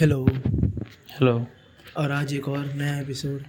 [0.00, 0.26] Hello
[1.08, 1.46] hello
[1.96, 3.42] और आज एक और नया एपिसोड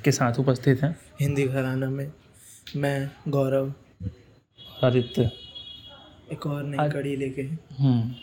[0.00, 2.12] के साथ उपस्थित हैं। हिंदी घराना में
[2.76, 3.74] मैं गौरव।
[4.84, 5.30] आदित्य
[6.32, 7.42] एक और नई आज- कड़ी लेके।
[7.74, 8.14] हम्म।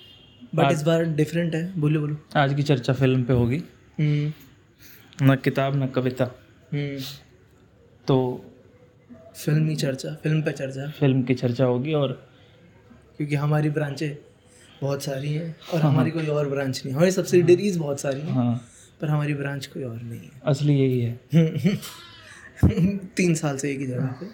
[0.56, 3.64] बट आज- इस बार डिफरेंट है। बोलो बोलो। आज की चर्चा फ़िल्म पे होगी।
[4.00, 4.34] हम्म।
[5.32, 6.26] न किताब न कविता।
[6.74, 6.98] हम्म।
[8.08, 8.46] तो
[9.36, 12.30] फिल्मी चर्चा फ़िल्म पे चर्चा। फ़िल्म की चर्चा होगी और
[13.18, 14.35] क्योंकि हमारी ब्रांचें
[14.86, 18.22] बहुत सारी है और हाँ, हमारी कोई और ब्रांच नहीं है। हमारी सब्सिडरीज बहुत सारी
[18.22, 18.56] हैं हाँ।
[19.02, 21.78] पर हमारी ब्रांच कोई और नहीं है। असली यही है। है
[23.18, 24.26] तीन साल से एक ही जगह पे।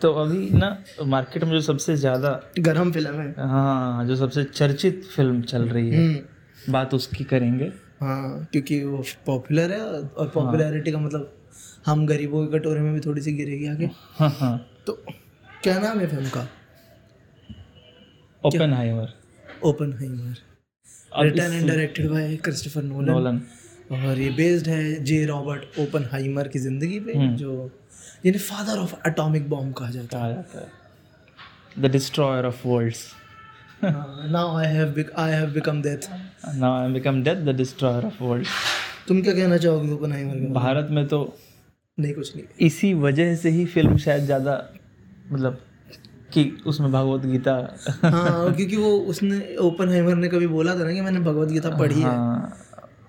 [0.00, 0.68] तो अभी ना
[1.06, 5.90] मार्केट में जो सबसे ज़्यादा गर्म फ़िल्म है। हाँ जो सबसे चर्चित फ़िल्म चल रही
[5.90, 11.36] है हम्म। बात उसकी करेंगे। हाँ क्योंकि वो पॉपुलर है और पॉपुलैरिटी का मतलब
[11.86, 14.92] हम गरीबों के कटोरे में भी थोड़ी सी गिरेगी आगे। हाँ हाँ। तो
[15.62, 16.46] क्या नाम है फ़िल्म का?
[18.72, 19.12] Oppenheimer
[19.62, 19.92] open
[21.12, 23.40] written and directed by Christopher Nolan
[23.92, 27.70] और ये बेस्ड है जे रॉबर्ट ओपन हाइमर की ज़िंदगी पे हम्म। जो
[28.24, 30.68] जिन्हें फादर ऑफ़ एटॉमिक बॉम्ब कहा जाता है।
[31.78, 33.06] The destroyer of worlds
[33.84, 36.08] now I have I have become death
[36.56, 38.50] now I become death the destroyer of worlds
[39.08, 41.22] तुम क्या कहना चाहोगे ओपन हाइमर के भारत में तो
[41.98, 44.54] नहीं कुछ नहीं। इसी वजह से ही फ़िल्म शायद ज़्यादा
[45.32, 45.60] मतलब
[46.32, 47.52] कि उसमें भगवत गीता।
[48.04, 51.70] हाँ क्योंकि वो उसने ओपन हाइमर ने कभी बोला था ना कि मैंने भगवत गीता
[51.70, 52.56] पढ़ी हाँ, है। हाँ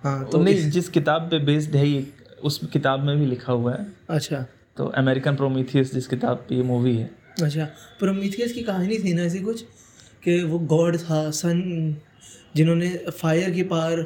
[0.03, 0.65] हाँ तो नहीं इस...
[0.65, 2.07] जिस किताब पे बेस्ड है ये
[2.43, 4.45] उस किताब में भी लिखा हुआ है। अच्छा।
[4.77, 7.09] तो अमेरिकन प्रोमीथियस जिस किताब पे ये मूवी है।
[7.43, 7.65] अच्छा
[7.99, 9.61] प्रोमीथियस की कहानी थी ना ऐसी कुछ?
[10.23, 11.95] कि वो गॉड था सन
[12.55, 13.99] जिन्होंने फायर की पावर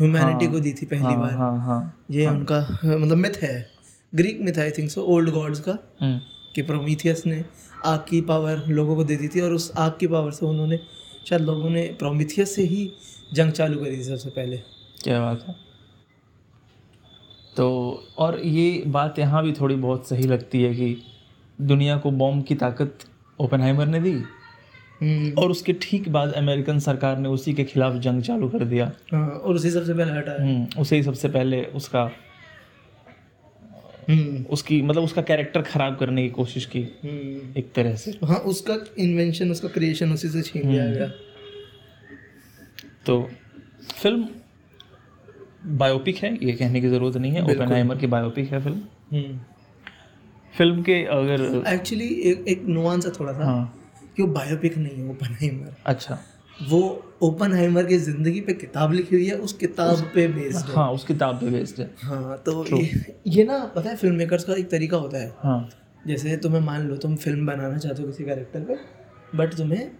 [0.00, 3.70] ह्यूमैनिटी हाँ, को दी थी पहली हाँ बार। हाँ हाँ। ये उनका मतलब मिथ है।
[4.12, 6.20] Greek myth I think so old gods का। हम्म,
[6.54, 7.44] कि प्रोमीथियस ने
[7.86, 10.80] आग की पावर लोगों को दे दी थी और उस आग की पावर से उन्होंने
[11.28, 12.92] शायद लोगों ने प्रोमीथियस से ही
[13.34, 14.56] जंग चालू करी थी सबसे पहले।
[15.04, 15.54] क्या बात है?
[17.56, 17.68] तो
[18.18, 20.96] और ये बात यहाँ भी थोड़ी बहुत सही लगती है कि
[21.60, 22.98] दुनिया को बॉम्ब की ताकत
[23.40, 28.22] ओपनहाइमर ने दी हम्म, और उसके ठीक बाद अमेरिकन सरकार ने उसी के खिलाफ जंग
[28.22, 32.10] चालू कर दिया। हाँ और उसी सबसे पहले हटाया। हम्म, उसे ही सबसे पहले उसका
[34.50, 38.76] उसकी मतलब उसका कैरेक्टर खराब करने की कोशिश की हम्म। एक तरह से। हाँ उसका
[38.98, 41.08] इन्वेंशन उसका क्रिएशन उसी से छीन लिया गया।
[43.06, 43.30] तो
[44.02, 44.28] फ़िल्म
[45.78, 48.80] बायोपिक है ये कहने की ज़रूरत नहीं है। ओपनहाइमर की बायोपिक है फ़िल्म
[49.12, 49.38] हम्म।
[50.54, 53.74] फ़िल्म के अगर एक्चुअली एक एक नुआंस है थोड़ा सा हाँ।
[54.16, 56.18] कि वो बायोपिक नहीं है ओपनहाइमर अच्छा।
[56.60, 56.80] वो
[57.22, 60.74] ओपन हाइमर की ज़िंदगी पे किताब लिखी हुई है उस किताब उस, पे बेस्ड है।
[60.74, 64.44] हाँ उस किताब पे बेस्ड है। हाँ तो ये ये ना पता है फ़िल्म मेकर्स
[64.44, 65.68] का एक तरीका होता है। हाँ।
[66.06, 68.76] जैसे तुम्हें मान लो तुम फ़िल्म बनाना चाहते हो किसी कैरेक्टर पे
[69.36, 69.90] बट तुम्हें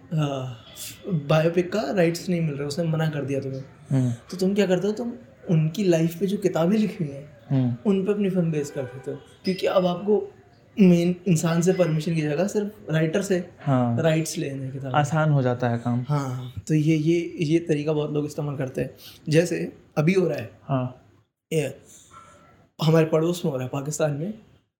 [1.29, 4.67] बायोपिक का राइट्स नहीं मिल रहा उसने मना कर दिया तुम्हें। हम्म, तो तुम क्या
[4.67, 5.13] करते हो तुम
[5.51, 8.83] उनकी लाइफ पे जो किताबें लिखी हुई हैं हम्म, उन पर अपनी फ़िल्म बेस कर
[8.83, 10.19] देते हो। क्योंकि अब आपको
[10.81, 15.31] मेन इंसान से परमिशन की जगह सिर्फ़ राइटर से हाँ। राइट्स लेने हैं किताब आसान
[15.31, 18.91] हो जाता है काम। हाँ तो ये ये ये तरीका बहुत लोग इस्तेमाल करते हैं।
[19.29, 21.05] जैसे अभी हो रहा है। हाँ।
[21.53, 21.75] ये
[22.83, 24.35] हमारे पड़ोस में हो रहा है पाकिस्तान में।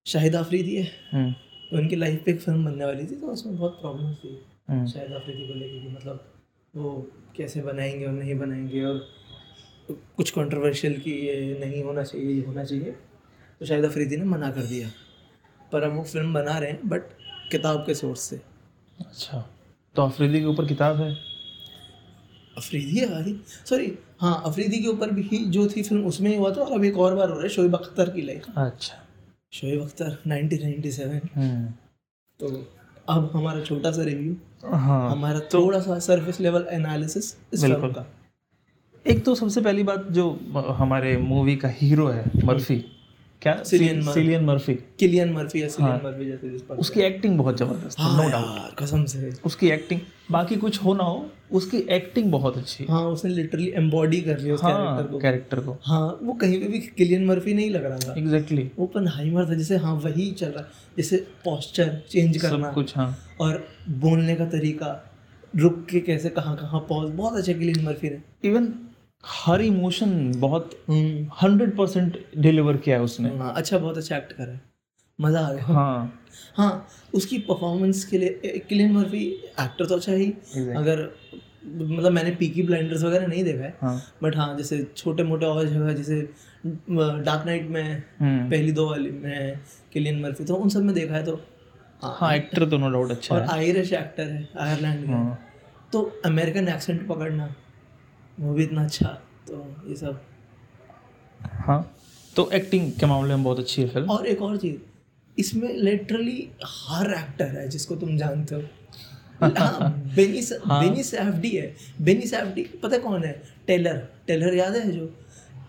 [0.05, 1.31] शाहिद आफरीदी है। हम्म,
[1.71, 4.87] तो उनकी लाइफ पे एक फ़िल्म बनने वाली थी तो उसमें बहुत प्रॉब्लम थी। हम्म,
[4.87, 6.33] शाहिद आफरीदी को लेके कि मतलब
[6.75, 9.07] वो कैसे बनाएँगे और नहीं बनाएँगे और
[9.91, 12.91] कुछ कंट्रोवर्शियल कि ये नहीं होना चाहिए ये होना चाहिए।
[13.59, 14.89] तो शाहिद अफरीदी ने मना कर दिया।
[15.71, 17.01] पर हम वो फ़िल्म बना रहे हैं बट
[17.51, 18.41] किताब के सोर्स से।
[18.99, 19.45] अच्छा।
[19.95, 21.11] तो अफरीदी के ऊपर किताब है?
[22.57, 23.35] अफरीदी है भाई।
[23.65, 23.91] सॉरी
[24.21, 26.97] हाँ अफरीदी के ऊपर भी जो थी फ़िल्म उसमें ही हुआ था और अब एक
[26.97, 28.95] और बार हो रहा है शोएब अख्तर की लाइफ। अच्छा।
[29.53, 31.65] शोएब अख्तर 1997 हम्म,
[32.39, 32.47] तो
[33.09, 34.35] अब हमारा छोटा सा रिव्यू
[34.65, 38.05] हाँ हमारा थोड़ा सा सरफेस लेवल एनालिसिस इस फ़िल्म का।
[39.05, 40.29] एक तो सबसे पहली बात जो
[40.77, 42.83] हमारे मूवी का हीरो है मर्फी।
[43.41, 43.53] क्या?
[43.63, 47.99] Cillian Cillian Murphy Killian Murphy या सिलियन मर्फी जैसे जिस पर उसकी एक्टिंग बहुत ज़बरदस्त
[47.99, 49.99] है हाँ नो डाउट कसम से। उसकी एक्टिंग
[50.31, 54.53] बाकी कुछ हो ना हो उसकी एक्टिंग बहुत अच्छी हाँ। उसने लिटरली एम्बॉडी कर लिया
[54.53, 57.85] उस कैरेक्टर हाँ को। कैरेक्टर को। हाँ वो कहीं पे भी किलियन मर्फी नहीं लग
[57.85, 62.37] रहा था। एग्जैक्टली ओपन हाइमर था जैसे हाँ वही चल रहा है जैसे पोस्चर चेंज
[62.37, 63.63] करना। सब कुछ हाँ। और
[64.03, 64.91] बोलने का तरीका
[65.53, 68.73] रुक के कैसे कहाँ कहाँ पॉज बहुत अच्छा किलियन मर्फी ने। इवन
[69.23, 70.71] हर इमोशन बहुत
[71.41, 74.61] हंड्रेड परसेंट डिलीवर किया है उसने। हाँ अच्छा बहुत अच्छा एक्ट करा है।
[75.19, 76.21] मज़ा आ गया। हाँ।
[76.55, 79.23] हाँ उसकी परफॉर्मेंस के लिए किलियन मर्फी
[79.59, 80.75] एक्टर तो अच्छा ही Exactly.
[80.77, 81.09] अगर
[81.65, 85.65] मतलब मैंने पीकी ब्लाइंडर्स वगैरह नहीं देखा है। हाँ। बट हाँ जैसे छोटे मोटे और
[85.67, 86.21] जगह जैसे
[86.65, 89.59] डार्क नाइट में हम्म, पहली दो वाली में
[89.93, 91.39] किलियन मर्फी तो उन सब में देखा है तो
[92.03, 95.39] हाँ हाँ एक्टर तो नो डाउट अच्छा और है। आयरिश एक्टर है आयरलैंड का। हाँ
[95.91, 97.53] तो अमेरिकन एक्सेंट पकड़ना
[98.39, 99.07] वो भी इतना अच्छा
[99.47, 100.19] तो ये सब।
[101.65, 101.81] हाँ
[102.35, 104.75] तो एक्टिंग के मामले में बहुत अच्छी है फ़िल्म। और एक और चीज़
[105.37, 108.61] इसमें लिटरली हर एक्टर है जिसको तुम जानते हो।
[109.41, 113.41] हाँ बेनी हाँ। बेनी सैफडी है। बेनी सैफडी पता है कौन है?
[113.67, 113.97] टेलर
[114.27, 115.09] टेलर याद है जो?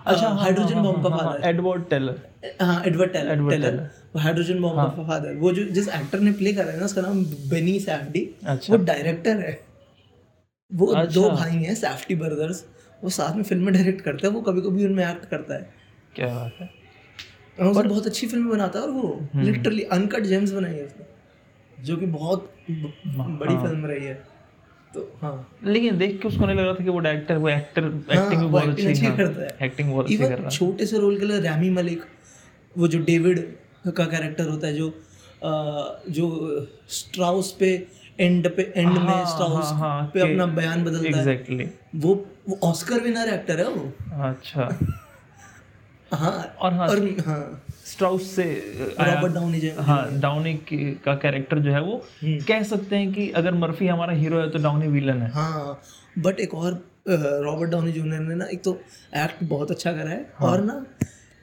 [0.07, 2.21] अच्छा हाइड्रोजन बॉम्ब का फादर एडवर्ड टेलर
[2.61, 4.21] हाँ Edward Teller Teller Teller.
[4.21, 7.25] Hydrogen bomb का फादर वो जो जिस एक्टर ने प्ले करा है ना उसका नाम
[7.51, 9.53] बेनी सैफडी अच्छा। वो डायरेक्टर है।
[10.71, 12.65] वो अच्छा। दो भाई हैं सैफडी ब्रदर्स
[13.05, 15.71] वो साथ में फ़िल्में डायरेक्ट करते हैं वो कभी कभी उनमें एक्ट करता है
[16.17, 16.71] क्या बात है
[17.59, 21.85] और वो बहुत अच्छी फ़िल्म बनाता है और वो। लिटरली अनकट जेम्स बनाई है उसने
[21.85, 24.15] जो कि बहुत बड़ी हाँ। फ़िल्म रही है
[24.95, 25.35] तो हाँ
[25.65, 28.47] लेकिन देख के उसको नहीं लग रहा था कि वो डायरेक्टर वो एक्टर एक्टिंग भी
[28.47, 31.27] बहुत अच्छी हाँ, करता है। एक्टिंग बहुत अच्छी कर रहा है छोटे से रोल के
[31.27, 32.05] लिए रैमी मलिक
[32.75, 33.39] वो जो डेविड
[33.97, 34.93] का कैरेक्टर होता है जो
[36.11, 36.27] जो
[36.89, 37.71] स्ट्राउस पे
[38.21, 41.27] एंड पे एंड हाँ, में स्ट्राउस हाँ, हाँ, पे अपना बयान बदलता exactly.
[41.27, 42.15] है। एग्जैक्टली वो
[42.49, 44.79] वो ऑस्कर विनर एक्टर है वो। अच्छा।
[46.15, 48.45] हाँ और हाँ और हाँ। स्ट्राउस से
[49.01, 50.55] रॉबर्ट डाउनी हाँ डाउनी
[51.05, 54.51] का कैरेक्टर जो है वो हम्म। कह सकते हैं कि अगर मर्फी हमारा हीरो है
[54.51, 55.81] तो डाउनी विलन है। हाँ
[56.19, 58.81] बट एक और रॉबर्ट डाउनी जूनियर ने ना एक तो
[59.17, 60.85] एक्ट बहुत अच्छा करा है। हाँ। और ना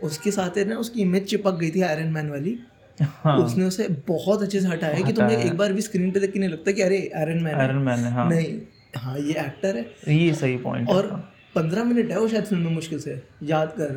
[0.03, 2.59] उसके साथ है ना उसकी इमेज चिपक गई थी आयरन मैन वाली।
[2.99, 6.31] हाँ। उसने उसे बहुत अच्छे से हटाया कि तुम्हें एक बार भी स्क्रीन पे देख
[6.33, 8.57] के नहीं लगता कि अरे आयरन मैन है। आयरन मैन है हाँ। नहीं।
[8.97, 11.07] हाँ ये एक्टर है। ये सही पॉइंट और
[11.55, 13.93] पंद्रह मिनट है वो शायद फ़िल्म में मुश्किल से याद कर।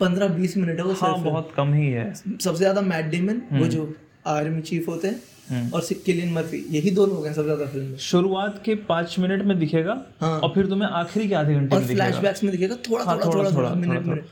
[0.00, 3.66] पंद्रह बीस मिनट है वो हाँ बहुत कम ही है। सबसे ज़्यादा मैट डेमन वो
[3.68, 3.92] जो
[4.26, 5.20] आर्मी चीफ होते हैं
[5.50, 9.18] हम्म। और किलियन मर्फी यही दो लोग हैं सबसे ज़्यादा फ़िल्म में। शुरुआत के पाँच
[9.18, 12.50] मिनट में दिखेगा हाँ। और फिर तुम्हें आखिरी के आधे घंटे में दिखेगा। फ्लैशबैक्स में
[12.52, 14.24] दिखेगा थोड़ा हाँ, थोड़ा थोड़ा थोड़ा मिनट थोड़ा। मिनट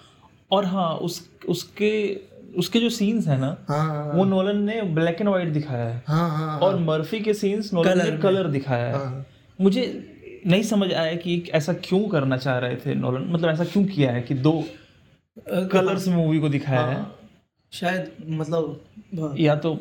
[0.51, 1.93] और हाँ उस उसके
[2.55, 6.29] उसके जो सीन्स है ना हाँ वो नोलन ने ब्लैक एंड व्हाइट दिखाया है। हाँ
[6.31, 9.27] हाँ और मर्फी के सीन्स नोलन ने कलर दिखाया है। हाँ
[9.59, 9.83] मुझे
[10.47, 14.13] नहीं समझ आया कि ऐसा क्यों करना चाह रहे थे नोलन मतलब ऐसा क्यों किया
[14.13, 14.53] है कि दो
[15.73, 17.05] कलर्स मूवी को दिखाया है।
[17.73, 18.81] शायद मतलब
[19.21, 19.79] हाँ, या तो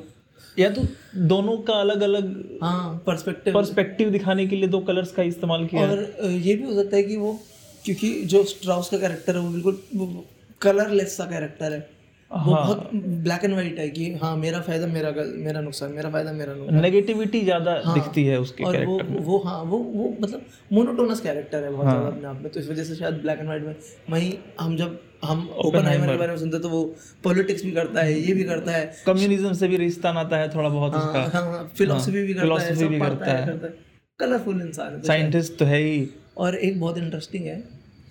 [0.60, 0.82] या तो
[1.28, 5.82] दोनों का अलग अलग हाँ पर्सपेक्टिव पर्सपेक्टिव दिखाने के लिए दो कलर्स का इस्तेमाल किया
[5.82, 7.40] और ये भी हो सकता है कि वो
[7.86, 10.24] क्योंकि जो स्ट्राउस का कैरेक्टर है वो बिल्कुल
[10.62, 11.95] कलरलेस सा कैरेक्टर है।
[12.32, 12.90] वो हाँ। बहुत
[13.24, 16.82] ब्लैक एंड व्हाइट है कि हाँ मेरा फ़ायदा मेरा मेरा नुकसान मेरा फ़ायदा मेरा नुकसान।
[16.82, 21.64] नेगेटिविटी ज़्यादा दिखती है उसके हाँ। और वो वो हाँ वो वो मतलब मोनोटोनस कैरेक्टर
[21.64, 23.76] है बहुत ज़्यादा अपने आप में। तो इस वजह से शायद ब्लैक एंड व्हाइट में
[24.10, 26.84] वहीं हम जब हम ओपन के बारे में सुनते तो वो
[27.24, 30.70] पॉलिटिक्स भी करता है ये भी करता है। कम्युनिज्म से भी रिश्ता नाता है थोड़ा
[30.70, 33.74] बहुत उसका हाँ हाँ फिलोसफी भी करता है भी करता है है। है।
[34.20, 36.08] कलरफुल इंसान है तो साइंटिस्ट तो है ही।
[36.38, 37.64] और एक बहुत इंटरेस्टिंग है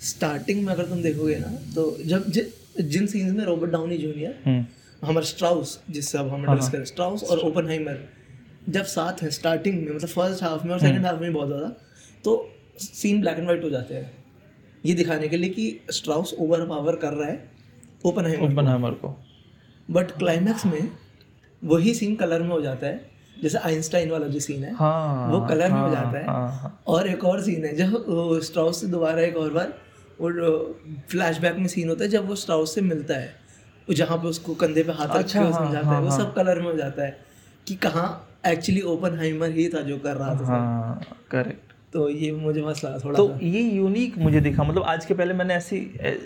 [0.05, 2.31] स्टार्टिंग में अगर तुम देखोगे ना तो जब
[2.81, 4.67] जिन सीन्स में रॉबर्ट डाउनी जूनियर
[5.03, 8.07] हमारे स्ट्राउस जिससे अब हम एड्रेस करें। स्ट्राउस और ओपन
[8.69, 11.69] जब साथ हैं स्टार्टिंग में मतलब फ़र्स्ट हाफ़ में और सेकंड हाफ़ में बहुत ज़्यादा
[12.25, 12.37] तो
[12.79, 14.11] सीन ब्लैक एंड वाइट हो जाते हैं।
[14.85, 17.53] ये दिखाने के लिए कि स्ट्राउस ओवर पावर कर रहा है
[18.07, 19.09] ओपन ओपनहाइमर को।
[19.89, 20.91] बट क्लाइमैक्स में
[21.63, 23.13] वही सीन कलर में हो जाता है
[23.43, 26.27] जैसे आइंस्टाइन वाला जो सीन है हाँ वो कलर हाँ, में हो हाँ, जाता है।
[26.27, 29.73] हाँ, हाँ। और एक और सीन है जब स्ट्राउस से दोबारा एक और बार
[30.21, 30.31] वो
[31.11, 33.35] फ्लैशबैक में सीन होता है जब वो स्ट्राउस से मिलता है
[33.89, 36.17] वो जहाँ पे उसको कंधे पे हाथ रख अच्छा, के वो हाँ, समझाता है वो
[36.17, 37.17] सब कलर में हो जाता है
[37.67, 38.07] कि कहाँ
[38.47, 41.01] एक्चुअली ओपन हाइमर ही था जो कर रहा था हाँ
[41.31, 45.15] करेक्ट तो ये मुझे मस्त लगा थोड़ा तो ये यूनिक मुझे दिखा मतलब आज के
[45.15, 45.79] पहले मैंने ऐसी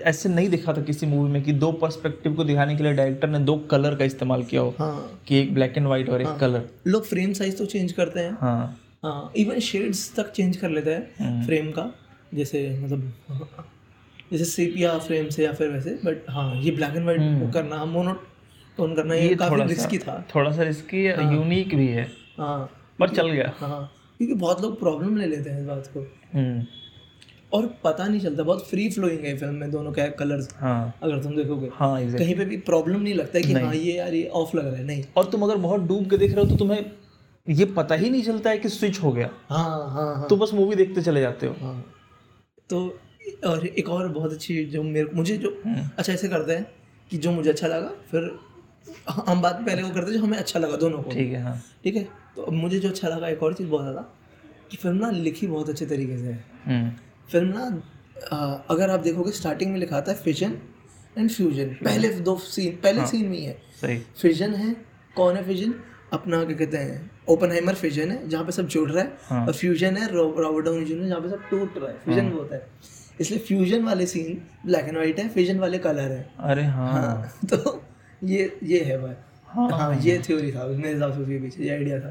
[0.04, 3.28] ऐसे नहीं देखा था किसी मूवी में कि दो पर्सपेक्टिव को दिखाने के लिए डायरेक्टर
[3.28, 6.36] ने दो कलर का इस्तेमाल किया हो हाँ। कि एक ब्लैक एंड व्हाइट और एक
[6.40, 10.70] कलर लोग फ्रेम साइज़ तो चेंज करते हैं। हाँ। हाँ इवन शेड्स तक चेंज कर
[10.70, 11.90] लेते हैं हम्म। फ्रेम का
[12.34, 13.12] जैसे मतलब
[14.32, 18.94] जैसे सेपिया फ्रेम से या फिर वैसे बट हाँ ये ब्लैक एंड वाइट करना मोनोटोन
[18.94, 23.08] करना ये, ये काफ़ी रिस्की था। थोड़ा सा रिस्की है। यूनिक भी है। हाँ। पर
[23.08, 26.00] चल गया। हाँ। क्योंकि बहुत लोग प्रॉब्लम ले लेते हैं इस बात को।
[26.34, 26.66] हम्म।
[27.52, 31.22] और पता नहीं चलता बहुत फ्री फ्लोइंग है फ़िल्म में दोनों के कलर्स हाँ। अगर
[31.22, 32.18] तुम देखोगे। हाँ exactly.
[32.18, 34.76] कहीं पे भी प्रॉब्लम नहीं लगता है कि हाँ ये यार ये ऑफ़ लग रहा
[34.76, 36.90] है नहीं। और तुम अगर बहुत डूब के देख रहे हो तो तुम्हें
[37.48, 40.50] ये पता ही नहीं चलता है कि स्विच हो गया। हाँ हाँ हाँ। तो बस
[40.54, 41.84] मूवी देखते चले जाते हो। हाँ।
[42.70, 42.98] तो
[43.46, 46.66] और एक और बहुत अच्छी जो मेरे मुझे जो हम्म। अच्छा ऐसे करते हैं
[47.10, 48.30] कि जो मुझे अच्छा लगा फिर
[49.26, 51.60] हम बात पहले वो करते हैं जो हमें अच्छा लगा दोनों को। ठीक है हाँ।
[51.84, 52.06] ठीक है?
[52.36, 54.00] तो अब मुझे जो अच्छा लगा एक और चीज़ बहुत ज़्यादा
[54.70, 56.90] कि फ़िल्म ना लिखी बहुत अच्छे तरीके से है। हम्म।
[57.32, 60.58] फ़िल्म ना अगर आप देखोगे स्टार्टिंग में लिखा था फिजन
[61.18, 64.74] एंड फ्यूजन पहले दो सीन पहले सीन में ही है। फिजन है
[65.16, 65.74] कौन है फिजन
[66.12, 69.46] अपना क्या कहते हैं ओपन हाइमर फिजन है जहाँ पे सब जुड़ रहा है। हाँ।
[69.46, 72.56] और फ्यूजन है रॉबर्ट डाउनी जूनियर जहाँ पे सब टूट रहा है। फ्यूजन वो होता
[72.56, 72.66] है।
[73.20, 77.48] इसलिए फ्यूजन वाले सीन ब्लैक एंड व्हाइट है फ्यूजन वाले कलर है। अरे हाँ। हाँ
[77.48, 77.82] तो
[78.24, 79.14] ये ये है भाई।
[79.46, 82.10] हाँ। हाँ ये थ्योरी था मेरे हिसाब से उसके पीछे ये आइडिया था।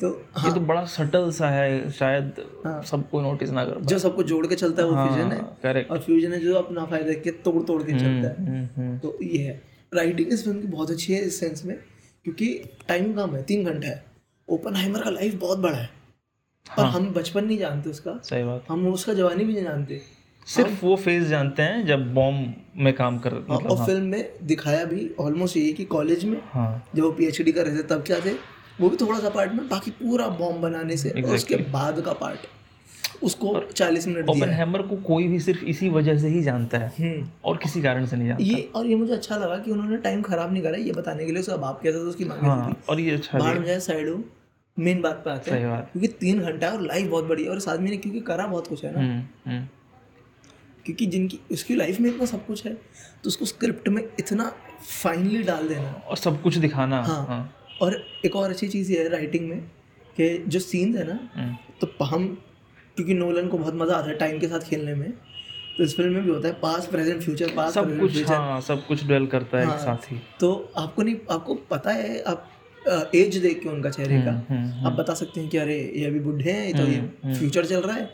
[0.00, 2.34] तो हाँ, ये तो बड़ा सटल सा है शायद
[2.64, 5.90] हाँ। सबको नोटिस ना कर जो सबको जोड़ के चलता है वो फ्यूजन है करेक्ट
[5.90, 9.60] और फ्यूजन है जो अपना फ़ायदा के तोड़ तोड़ के चलता है। तो ये है।
[9.92, 11.76] राइटिंग इस फ़िल्म की बहुत अच्छी है इस सेंस में
[12.24, 12.46] क्योंकि
[12.88, 14.04] टाइम कम है तीन घंटा है।
[14.48, 15.88] ओपन हाइमर का लाइफ बहुत बड़ा है।
[16.66, 20.00] और हाँ। हम बचपन नहीं जानते उसका। सही बात। हम उसका जवानी भी नहीं जानते।
[20.46, 24.32] सिर्फ़ वो फ़ेज़ जानते हैं जब बॉम्ब में काम कर और, मतलब और फ़िल्म में
[24.42, 28.02] दिखाया भी ऑलमोस्ट यही कि कॉलेज में हाँ। जब वो पीएचडी कर रहे थे तब
[28.06, 28.32] क्या थे?
[28.80, 32.12] वो भी थोड़ा सा पार्ट में बाकी पूरा बॉम्ब बनाने से और उसके बाद का
[32.12, 32.46] पार्ट
[33.22, 36.92] उसको चालीस मिनट ओपन हैमर को कोई भी सिर्फ़ इसी वजह से ही जानता है
[36.98, 39.96] हम्म। और किसी कारण से नहीं जानता। ये और ये मुझे अच्छा लगा कि उन्होंने
[39.96, 42.76] टाइम खराब नहीं करा ये बताने के लिए उसका बाप कैसा था उसकी मांग हाँ
[42.88, 44.24] और ये अच्छा बाहर में जाए साइड हो
[44.78, 47.56] मेन बात पे आते हैं। क्योंकि तीन घंटा है और लाइफ बहुत बड़ी है और
[47.56, 49.66] इस आदमी ने क्योंकि करा बहुत कुछ है ना। हम्म हम्म।
[50.86, 54.52] क्योंकि जिनकी उसकी लाइफ में इतना सब कुछ है तो उसको स्क्रिप्ट में इतना
[55.02, 57.42] फाइनली डाल देना। और सब कुछ दिखाना हाँ। हाँ।
[57.82, 59.58] और एक और अच्छी चीज़ ये है राइटिंग में
[60.16, 62.26] कि जो सीन्स है ना हम्म, तो हम
[62.96, 65.10] क्योंकि नोलन को बहुत मज़ा आता है टाइम के साथ खेलने में
[65.76, 68.86] तो इस फ़िल्म में भी होता है पास प्रेजेंट फ्यूचर पास सब कुछ हाँ सब
[68.86, 72.48] कुछ डवेल करता है हाँ, एक साथ। ही तो आपको नहीं आपको पता है आप
[73.14, 76.20] एज देख के उनका चेहरे का हम्म, आप बता सकते हैं कि अरे ये अभी
[76.20, 77.00] बुढ़े हैं तो ये
[77.38, 78.10] फ्यूचर चल रहा है।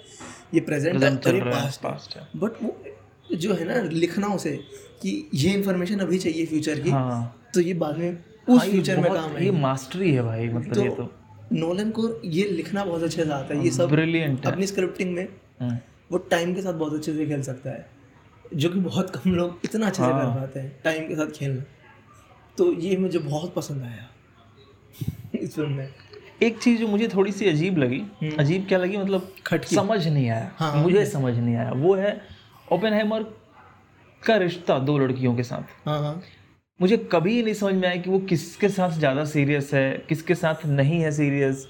[0.55, 1.43] ये प्रेजेंट है और ये
[1.83, 2.77] पास्ट है। बट वो
[3.37, 4.57] जो है ना लिखना उसे
[5.03, 8.11] कि ये इन्फॉर्मेशन अभी चाहिए फ्यूचर की हाँ। तो ये बाद में
[8.49, 11.11] उस हाँ, फ्यूचर में काम ये मास्टरी है भाई मतलब ये तो।
[11.53, 15.15] नोलन को ये लिखना बहुत अच्छे से आता है ये सब ब्रिलियंट है। अपनी स्क्रिप्टिंग
[15.15, 15.29] में
[15.61, 15.79] हम्म,
[16.13, 17.87] वो टाइम के साथ बहुत अच्छे से खेल सकता है
[18.55, 21.31] जो कि बहुत कम लोग इतना अच्छे से हाँ। कर पाते हैं टाइम के साथ
[21.31, 21.63] खेलना।
[22.59, 24.09] तो ये मुझे बहुत पसंद आया
[25.35, 25.89] इस फ़िल्म में।
[26.43, 28.01] एक चीज़ जो मुझे थोड़ी सी अजीब लगी
[28.39, 28.97] अजीब क्या लगी?
[28.97, 32.21] मतलब हम्म। खटकी। समझ नहीं आया। हाँ। मुझे समझ नहीं आया। वो है
[32.73, 33.23] ओपेनहाइमर
[34.23, 36.21] का रिश्ता दो लड़कियों के साथ। हाँ हाँ।
[36.81, 40.67] मुझे कभी नहीं समझ में आया कि वो किसके साथ ज़्यादा सीरियस है किसके साथ
[40.67, 41.67] नहीं है सीरियस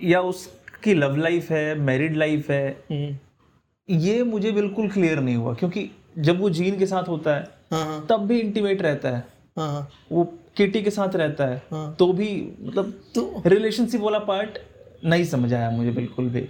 [0.00, 3.16] या उसकी लव लाइफ है मैरिड लाइफ है। हम्म,
[3.88, 7.84] ये मुझे बिल्कुल क्लियर नहीं हुआ क्योंकि जब वो जीन के साथ होता है हाँ
[7.84, 9.22] हाँ। तब भी इंटीमेट रहता
[9.58, 10.24] हाँ। वो
[10.58, 14.58] किटी के साथ रहता है हाँ। तो भी मतलब तो रिलेशनशिप वाला पार्ट
[15.04, 16.48] नहीं समझ आया मुझे बिल्कुल भी।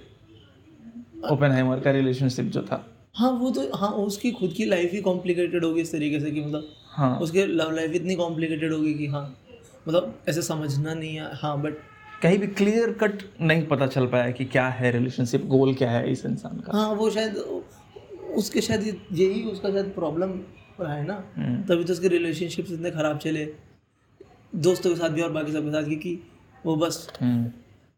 [1.30, 2.84] ओपेनहाइमर का रिलेशनशिप जो था।
[3.14, 6.40] हाँ वो तो हाँ उसकी खुद की लाइफ ही कॉम्प्लिकेटेड होगी इस तरीके से कि
[6.40, 9.22] मतलब हाँ। उसके लव लाइफ इतनी कॉम्प्लिकेटेड होगी कि हाँ
[9.88, 11.78] मतलब ऐसे समझना नहीं है। हाँ बट
[12.22, 16.10] कहीं भी क्लियर कट नहीं पता चल पाया कि क्या है रिलेशनशिप गोल क्या है
[16.12, 17.36] इस इंसान का। हाँ वो शायद
[18.36, 20.32] उसके शायद यही उसका शायद प्रॉब्लम
[20.80, 23.44] रहा है ना। हम्म, तभी तो उसके रिलेशनशिप्स इतने ख़राब चले।
[24.52, 26.18] दोस्तों के साथ भी और बाकी सबके साथ क्योंकि
[26.66, 27.50] वो बस हम्म,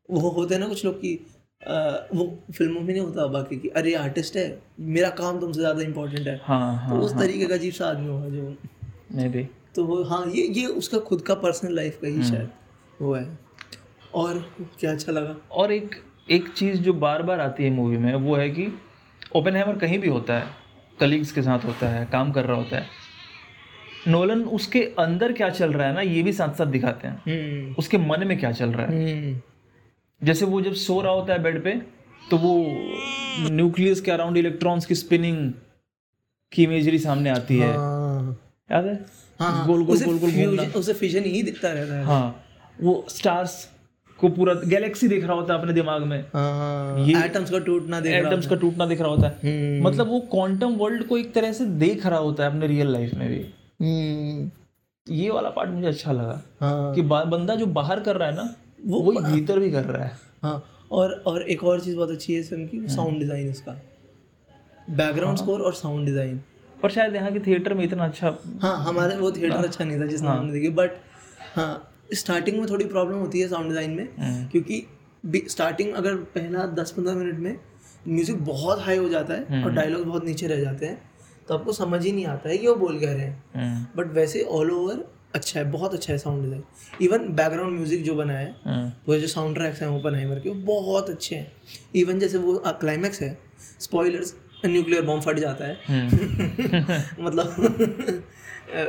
[0.09, 1.14] वो होते हैं ना कुछ लोग की
[1.62, 2.25] अ, वो
[2.57, 4.45] फ़िल्मों में नहीं होता बाकी की अरे आर्टिस्ट है
[4.80, 8.09] मेरा काम तुमसे ज़्यादा इंपॉर्टेंट है। हाँ तो उस हाँ। तरीके का अजीब सा आदमी
[8.09, 8.57] होगा जो
[9.14, 9.42] मे बी
[9.75, 12.50] तो वो हाँ ये ये उसका खुद का पर्सनल लाइफ का हम्म। ही शायद
[13.00, 13.38] वो है।
[14.14, 14.38] और
[14.80, 15.37] क्या अच्छा लगा?
[15.52, 15.95] और एक
[16.30, 18.66] एक चीज़ जो बार बार आती है मूवी में वो है कि
[19.37, 20.47] ओपेनहाइमर कहीं भी होता है
[20.99, 22.87] कलीग्स के साथ होता है काम कर रहा होता है
[24.09, 27.75] नोलन उसके अंदर क्या चल रहा है ना ये भी साथ साथ दिखाते हैं। हम्म।
[27.78, 29.25] उसके मन में क्या चल रहा है?
[29.25, 29.40] हम्म।
[30.25, 31.71] जैसे वो जब सो रहा होता है बेड पे
[32.30, 32.64] तो वो
[33.50, 35.52] न्यूक्लियस के अराउंड इलेक्ट्रॉन्स की स्पिनिंग
[36.52, 38.40] की इमेजरी सामने आती है। हाँ।
[38.73, 39.07] याद है?
[39.40, 42.42] हाँ गोल गोल गोल गोल घूमना। उसे फिजन ही दिखता रहता है। हाँ
[42.83, 43.69] वो स्टार्स
[44.19, 48.00] को पूरा गैलेक्सी देख रहा होता है अपने दिमाग में। हाँ ये- एटम्स का टूटना
[48.00, 51.35] देख एटम्स का टूटना दिख रहा होता है। हम्म, मतलब वो क्वांटम वर्ल्ड को एक
[51.35, 55.87] तरह से देख रहा होता है अपने रियल लाइफ में भी। ये वाला पार्ट मुझे
[55.89, 58.55] अच्छा लगा हाँ। कि बंदा जो बाहर कर रहा है ना
[58.87, 62.33] वो वो भीतर भी कर रहा है। हाँ और और एक और चीज़ बहुत अच्छी
[62.35, 63.73] है इस फ़िल्म की साउंड डिज़ाइन इसका।
[64.91, 66.41] बैकग्राउंड स्कोर और साउंड डिज़ाइन
[66.77, 70.05] पर शायद यहाँ के थिएटर में इतना अच्छा हाँ हमारे वो थिएटर अच्छा नहीं था
[70.05, 70.93] जिस जिसने हमने देखी बट
[71.57, 74.87] हाँ स्टार्टिंग में थोड़ी प्रॉब्लम होती है साउंड डिज़ाइन में हम्म, क्योंकि
[75.49, 77.57] स्टार्टिंग अगर पहला दस पंद्रह मिनट में
[78.09, 80.97] म्यूज़िक बहुत हाई हो जाता है और डायलॉग बहुत नीचे रह जाते हैं।
[81.50, 84.12] तो आपको समझ ही नहीं आता है कि वो बोल कह रहे हैं। हम्म, बट
[84.14, 85.04] वैसे ऑल ओवर
[85.35, 86.62] अच्छा है बहुत अच्छा है sound design
[87.02, 90.50] even background music जो बनाया है हम्म, वो जो साउंड ट्रैक्स हैं ओपन हाइमर के
[90.50, 91.52] वो बहुत अच्छे हैं।
[91.97, 93.37] इवन जैसे वो क्लाइमैक्स है
[93.80, 94.35] स्पॉयलर्स
[94.66, 98.23] न्यूक्लियर बॉम्ब फट जाता है। हम्म। मतलब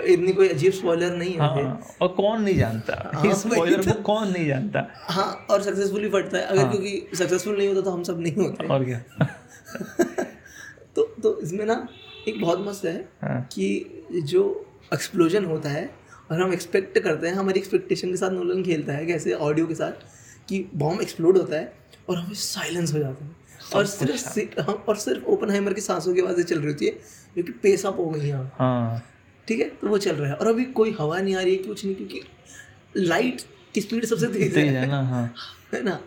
[0.08, 3.12] इतनी कोई अजीब स्पॉइलर नहीं है। हाँ और कौन नहीं जानता?
[3.16, 4.88] हाँ, स्पॉइलर तो। को कौन नहीं जानता?
[5.10, 8.36] हाँ और सक्सेसफुली फटता है। अगर हाँ। क्योंकि सक्सेसफुल नहीं होता तो हम सब नहीं
[8.36, 9.02] होते। और क्या?
[10.96, 11.76] तो तो इसमें ना
[12.28, 15.90] एक बहुत मस्त है हाँ, कि जो एक्सप्लोजन होता है
[16.32, 19.76] और हम एक्सपेक्ट करते हैं हमारी एक्सपेक्टेशन के साथ नोलन खेलता है कैसे ऑडियो के
[19.76, 19.92] साथ
[20.50, 21.74] कि बॉम्ब एक्सप्लोड होता है
[22.10, 23.36] और हमें साइलेंस हो जाता है।
[23.76, 26.92] और सिर्फ़ हम और सिर्फ़ ओपन हाइमर की सांसों की आवाज़ें चल रही होती है
[27.38, 29.04] जो कि पेस अप हो गई यहाँ हाँ।
[29.48, 29.70] ठीक है?
[29.70, 31.96] तो वो चल रहा है। और अभी कोई हवा नहीं आ रही है कुछ नहीं
[31.96, 32.22] क्योंकि
[32.98, 33.42] लाइट
[33.74, 35.34] की स्पीड सबसे तेज है है। ना हाँ।
[35.74, 36.00] है ना?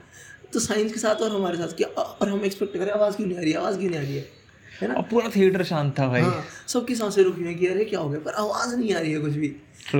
[0.52, 3.38] तो साइंस के साथ और हमारे साथ क्या और हम एक्सपेक्ट करें आवाज़ क्यों नहीं
[3.38, 3.58] आ रही है?
[3.58, 4.33] आवाज़ क्यों नहीं आ रही है है?
[4.82, 8.00] और पूरा थिएटर शांत था भाई। हाँ सबकी साँसें रुकी हुई हैं कि अरे क्या
[8.00, 8.20] हो गया?
[8.20, 9.46] पर आवाज़ नहीं आ रही है कुछ भी।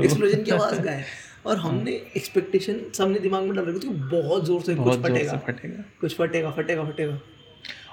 [0.04, 1.04] एक्सप्लोजन की आवाज़ का है।
[1.46, 5.36] और हमने एक्सपेक्टेशन सबने दिमाग में डाल रखी थी बहुत ज़ोर से कुछ बहुत फटेगा।
[5.36, 7.18] फटेगा। कुछ फटेगा फटेगा फटेगा।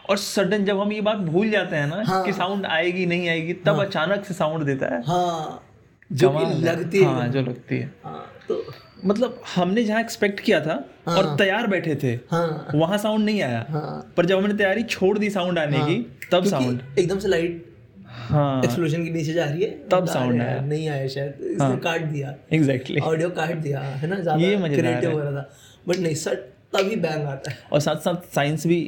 [0.10, 3.30] और सडन जब हम ये बात भूल जाते हैं ना हाँ। कि साउंड आएगी नहीं
[3.30, 5.68] आएगी तब हाँ, अचानक से साउंड देता है। हाँ
[6.12, 10.60] जो है। लगती है। हाँ जो लगती है। हाँ। तो मतलब हमने जहाँ एक्सपेक्ट किया
[10.62, 14.54] था हाँ, और तैयार बैठे थे हाँ। वहाँ साउंड नहीं आया। हाँ। पर जब हमने
[14.54, 16.00] तैयारी छोड़ दी साउंड आने की
[16.32, 17.66] तब साउंड एकदम से लाइट
[18.08, 22.02] हाँ। एक्सप्लोजन के नीचे जा रही है तब sound आया। नहीं आया शायद इसने काट
[22.04, 24.16] दिया। एग्जैक्टली ऑडियो काट दिया है ना?
[24.16, 25.50] ये ज़्यादा क्रिएटिव हो। रहा था।
[25.88, 26.36] बट नहीं सर
[26.76, 28.80] तभी बैंग आता है। और साथ साथ साइंस भी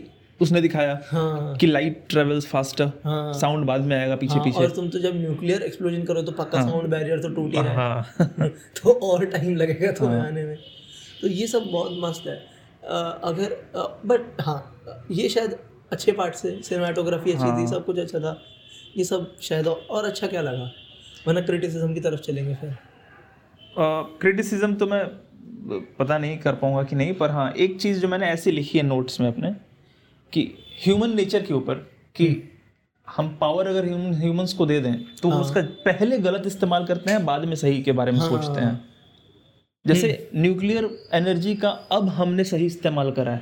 [0.41, 4.59] उसने दिखाया हाँ। कि लाइट ट्रेवल्स फास्टर हाँ। साउंड बाद में आएगा पीछे हाँ, पीछे।
[4.59, 7.61] और तुम तो जब न्यूक्लियर एक्सप्लोजन करो तो पक्का हाँ। साउंड बैरियर तो टूट ही
[7.61, 10.57] रहा हाँ। तो और टाइम लगेगा तुम्हें आने में।
[11.21, 13.55] तो ये सब बहुत मस्त है। अ, अगर
[14.05, 14.79] बट हाँ
[15.11, 15.57] ये शायद
[15.91, 18.41] अच्छे पार्ट से सिनेमाटोग्राफी अच्छी हाँ। थी सब कुछ अच्छा था।
[18.97, 20.71] ये सब शायद और अच्छा क्या लगा?
[21.27, 22.75] वरना क्रिटिसिज्म की तरफ़ चलेंगे फिर।
[24.21, 25.05] क्रिटिसिज्म तो मैं
[25.99, 28.83] पता नहीं कर पाऊँगा कि नहीं पर हाँ एक चीज़ जो मैंने ऐसी लिखी है
[28.85, 29.72] नोट्स में अपने
[30.33, 30.41] कि
[30.83, 31.75] ह्यूमन नेचर के ऊपर
[32.15, 32.27] कि
[33.07, 37.11] हम पावर अगर ह्यूमन ह्यूमंस को दे दें तो वो उसका पहले गलत इस्तेमाल करते
[37.11, 38.73] हैं बाद में सही के बारे में हाँ। सोचते हैं।
[39.85, 43.41] जैसे न्यूक्लियर एनर्जी का अब हमने सही इस्तेमाल करा है।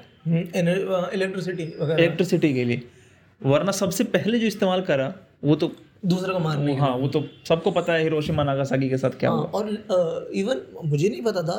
[1.14, 2.82] इलेक्ट्रिसिटी इलेक्ट्रिसिटी के लिए।
[3.42, 5.72] वरना सबसे पहले जो इस्तेमाल करा वो तो
[6.06, 9.38] दूसरे को मारने हाँ वो तो सबको पता है हिरोशिमा नागासाकी के साथ क्या हाँ,
[9.40, 11.58] हुआ। और इवन मुझे नहीं पता था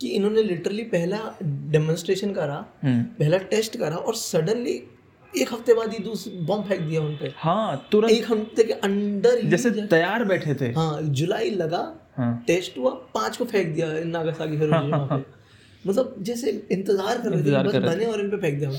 [0.00, 4.80] कि इन्होंने लिटरली पहला डेमोन्स्ट्रेशन करा हम्म। पहला टेस्ट करा और सडनली
[5.32, 8.72] एक हफ़्ते बाद ही दूसरी बम फेंक दिया उन पे। हाँ तुरंत एक हफ़्ते के
[8.72, 11.82] अंदर जैसे तैयार बैठे थे। हाँ जुलाई लगा
[12.16, 15.24] हाँ। टेस्ट हुआ पाँच को फेंक दिया नागासाकी हिरोशिमा पे।
[15.86, 18.70] मतलब जैसे इंतज़ार कर रहे थे बस बने और इन पे फेंक दिया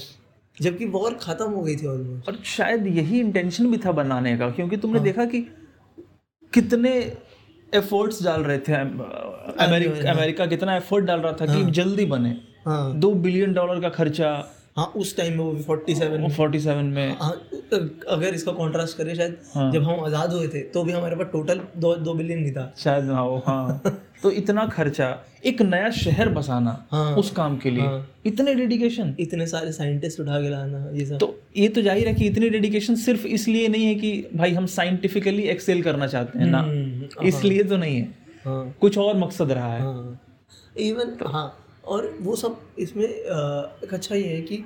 [0.57, 4.49] जबकि वॉर खत्म हो गई थी ऑलमोस्ट और शायद यही इंटेंशन भी था बनाने का
[4.49, 5.39] क्योंकि तुमने देखा कि
[6.53, 6.91] कितने
[7.73, 12.93] एफर्ट्स डाल रहे थे अमेरिका अमेरिका कितना एफर्ट डाल रहा था कि जल्दी बने। हाँ।
[12.99, 14.31] दो बिलियन डॉलर का खर्चा।
[14.77, 17.31] हाँ उस टाइम में वो भी फोर्टी सेवन फोर्टी सेवन में। हाँ
[18.09, 21.27] अगर इसका कॉन्ट्रास्ट करें शायद हाँ। जब हम आज़ाद हुए थे तो भी हमारे पास
[21.31, 23.81] टोटल दो दो बिलियन नहीं था। शायद हाँ वो हाँ।
[24.23, 25.07] तो इतना खर्चा
[25.45, 30.19] एक नया शहर बसाना हाँ। उस काम के लिए हाँ। इतने डेडिकेशन इतने सारे साइंटिस्ट
[30.19, 33.67] उठा के लाना ये सब। तो ये तो ज़ाहिर है कि इतनी डेडिकेशन सिर्फ़ इसलिए
[33.67, 37.95] नहीं है कि भाई हम साइंटिफिकली एक्सेल करना चाहते हैं ना। हम्म, इसलिए तो नहीं
[37.97, 38.07] है।
[38.45, 40.19] हाँ। कुछ और मकसद रहा है। हाँ।
[40.79, 41.47] इवन हाँ
[41.85, 44.63] और वो सब इसमें एक अच्छा ये है कि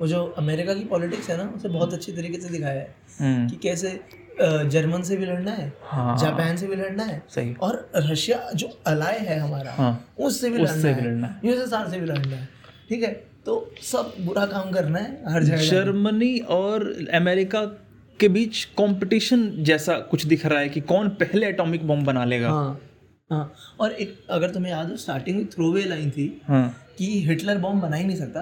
[0.00, 3.48] वो जो अमेरिका की पॉलिटिक्स है ना उसे बहुत अच्छी तरीके से दिखाया है। हम्म,
[3.48, 3.98] कि कैसे
[4.40, 8.68] जर्मन से भी लड़ना है हाँ जापान से भी लड़ना है सही। और रशिया जो
[8.86, 12.06] अलाय है हमारा हाँ। उससे भी उससे लड़ना भी है लड़ना है। यूएसएसआर से भी
[12.06, 12.48] लड़ना है
[12.88, 13.12] ठीक है?
[13.46, 17.60] तो सब बुरा काम करना है हर जगह जर्मनी और अमेरिका
[18.20, 22.48] के बीच कंपटीशन जैसा कुछ दिख रहा है कि कौन पहले एटॉमिक बम बना लेगा।
[22.48, 22.80] हाँ
[23.30, 26.68] हाँ। और एक अगर तुम्हें याद हो स्टार्टिंग में थ्रोवे लाइन थी हाँ।
[26.98, 28.40] कि हिटलर बॉम्ब बना ही नहीं सकता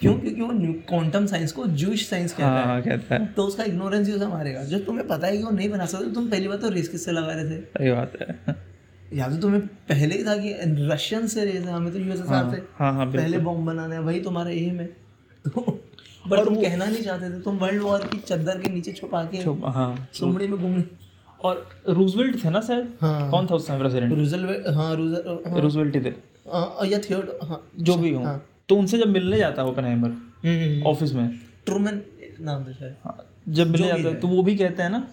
[0.00, 3.64] क्यों क्योंकि वो क्वांटम साइंस को जूश साइंस कहता है हाँ। कहता है। तो उसका
[3.64, 6.28] इग्नोरेंस ही उसे मारेगा। जब तुम्हें पता है कि वो नहीं बना सकता तो तुम
[6.30, 7.60] पहली बात तो रिस्क किससे लगा रहे थे?
[7.60, 8.56] सही बात है।
[9.14, 10.54] या तो तुम्हें पहले ही था कि
[10.92, 14.20] रशियन से रेस है हमें तो यूएसएसआर से हाँ हाँ पहले बॉम्ब बनाना है वही
[14.20, 14.86] तुम्हारा एम है।
[15.46, 15.60] तो
[16.30, 19.42] पर तुम कहना नहीं चाहते थे तुम वर्ल्ड वॉर की चद्दर के नीचे छुपा के
[19.44, 20.84] तो- हाँ सुमड़ी में घूमने।
[21.42, 22.92] और रूजवेल्ट थे ना शायद?
[23.00, 26.08] हाँ। कौन था उस समय प्रेसिडेंट रूजल हाँ हाँ, रूजवेल्ट ही थे।
[26.52, 28.24] हाँ, या थियोड हाँ जो भी हो।
[28.68, 30.08] तो उनसे जब मिलने जाता है ओपनहाइमर
[30.44, 31.28] हम्म, ऑफ़िस में।
[31.66, 32.00] ट्रूमन
[32.40, 35.08] नाम था शायद। हाँ, जब मिलने जाता है तो वो भी कहते हैं ना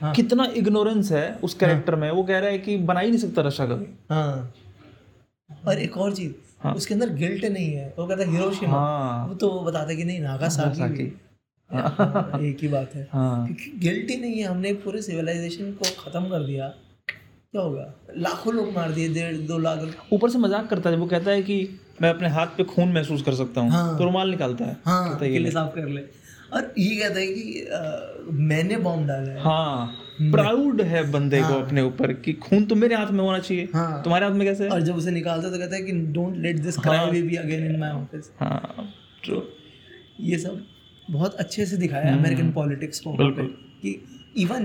[0.00, 3.08] हाँ। कितना इग्नोरेंस है उस कैरेक्टर हाँ। में। वो कह रहा है कि बना ही
[3.08, 4.52] नहीं सकता रशा कभी। हाँ।
[5.66, 9.26] और एक और चीज़ हाँ। उसके अंदर गिल्ट नहीं है। वो कहता है हिरोशिमा। हाँ।
[9.26, 11.12] वो तो वो बताता है कि नहीं नागासाकी। भी।
[11.70, 15.84] हाँ, एक ही बात है। हाँ। क्योंकि गिल्ट ही नहीं है। हमने पूरे सिविलाइजेशन को
[16.02, 16.68] खत्म कर दिया।
[17.08, 17.94] क्या होगा?
[18.16, 21.42] लाखों लोग मार दिए डेढ़ दो लाख। ऊपर से मज़ाक करता है। वो कहता है
[21.42, 24.76] कि मैं अपने हाथ पे खून महसूस कर सकता हूँ हाँ। तो रुमाल निकालता है।
[24.86, 26.00] हाँ ये किले साफ़ कर ले।
[26.52, 31.52] और ये कहता है कि अ, मैंने बॉम्ब डाला है। हाँ प्राउड है बंदे हाँ,
[31.52, 34.46] को अपने ऊपर कि खून तो मेरे हाथ में होना चाहिए। हाँ। तुम्हारे हाथ में
[34.48, 34.70] कैसे है?
[34.70, 37.78] और जब उसे निकालता तो कहता है कि don't let this crime be again in
[37.80, 38.88] my office हाँ
[39.26, 39.42] तो
[40.20, 40.64] ये सब
[41.10, 43.46] बहुत अच्छे से दिखाया है अमेरिकन पॉलिटिक्स को हम्म।
[43.82, 44.00] कि
[44.36, 44.64] इवन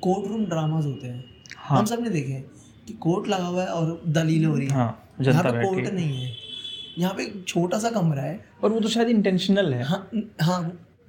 [0.00, 1.24] कोर्ट रूम ड्रामाज होते हैं।
[1.56, 2.44] हाँ। हम सबने देखे हैं।
[2.88, 4.90] कि कोर्ट लगा हुआ है और दलील हो रही हैं। हाँ
[5.22, 6.36] यहाँ पे कोर्ट नहीं है।
[6.98, 10.10] यहाँ पे एक छोटा सा कमरा है। और वो तो शायद इंटेंशनल है। हाँ
[10.42, 10.60] हाँ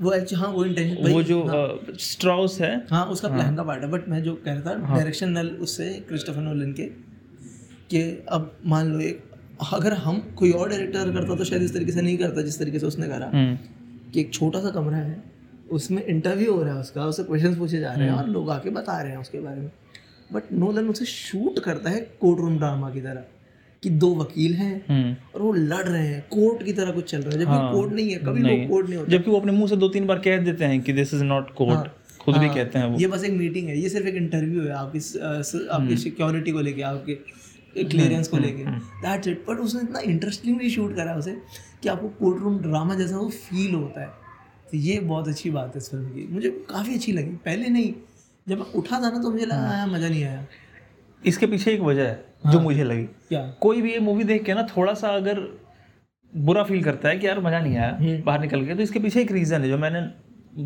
[0.01, 1.37] वो हाँ वो इंटेंशन वो जो
[1.99, 5.29] स्ट्राउस है। हाँ उसका प्लान का पार्ट है बट मैं जो कह रहा था डायरेक्शन
[5.29, 6.83] नल उससे क्रिस्टोफर नोलन के
[7.91, 9.23] कि अब मान लो एक
[9.73, 12.79] अगर हम कोई और डायरेक्टर करता तो शायद इस तरीके से नहीं करता जिस तरीके
[12.79, 13.55] से उसने करा। हम्म,
[14.11, 15.23] कि एक छोटा सा कमरा है
[15.71, 18.69] उसमें इंटरव्यू हो रहा है उसका उससे क्वेश्चंस पूछे जा रहे हैं और लोग आके
[18.69, 19.71] बता रहे हैं उसके बारे में।
[20.33, 23.23] बट नोलन उसे शूट करता है कोर्ट रूम ड्रामा की तरह
[23.83, 27.17] कि दो वकील हैं हम्म। और वो लड़ रहे हैं कोर्ट की तरह कुछ चल
[27.17, 29.39] रहा है। जबकि हाँ, कोर्ट नहीं है कभी नहीं। वो कोर्ट नहीं होता। जबकि वो
[29.39, 31.87] अपने मुँह से दो तीन बार कह देते हैं कि दिस इज़ नॉट कोर्ट
[32.21, 34.61] खुद भी हाँ, कहते हैं वो। ये बस एक मीटिंग है ये सिर्फ़ एक इंटरव्यू
[34.61, 38.63] है आपकी आपकी हम्म। सिक्योरिटी को लेके आपके क्लियरेंस को लेके।
[39.01, 41.37] दैट्स इट बट उसने इतना इंटरेस्टिंगली शूट करा उसे
[41.83, 44.07] कि आपको कोर्ट रूम ड्रामा जैसा वो फील होता है।
[44.71, 47.93] तो ये बहुत अच्छी बात है इस फ़िल्म की। मुझे काफ़ी अच्छी लगी। पहले नहीं
[48.49, 50.45] जब उठा था ना तो मुझे लगा हाँ। आया मज़ा नहीं आया
[51.21, 54.43] इसके पीछे एक वजह है हाँ। जो मुझे लगी क्या कोई भी ये मूवी देख
[54.45, 55.39] के ना थोड़ा सा अगर
[56.33, 58.99] बुरा फील करता है कि यार मज़ा नहीं आया हम्म। बाहर निकल के तो इसके
[58.99, 60.07] पीछे एक रीजन है जो मैंने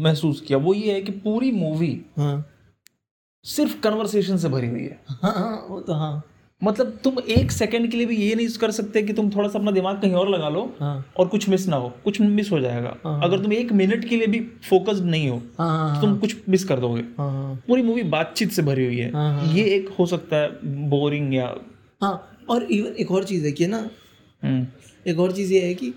[0.01, 2.35] महसूस किया वो ये है कि पूरी मूवी हाँ
[3.45, 6.13] सिर्फ़ कन्वर्सेशन से भरी हुई है हाँ हाँ वो तो हाँ
[6.63, 9.59] मतलब तुम एक सेकंड के लिए भी ये नहीं कर सकते कि तुम थोड़ा सा
[9.59, 12.59] अपना दिमाग कहीं और लगा लो हाँ। और कुछ मिस ना हो। कुछ मिस हो
[12.59, 16.01] जाएगा। हाँ। अगर तुम एक मिनट के लिए भी फोकस्ड नहीं हो हाँ हाँ तो
[16.01, 19.33] तुम कुछ मिस कर दोगे। हाँ हाँ। पूरी मूवी बातचीत से भरी हुई है। हाँ,
[19.35, 20.49] हाँ। ये एक हो सकता है
[20.89, 21.53] बोरिंग या
[22.01, 22.13] हाँ
[22.49, 23.77] और इवन एक और चीज़ है कि ना
[24.41, 24.65] हम्म,
[25.07, 25.93] एक और चीज़ ये है कि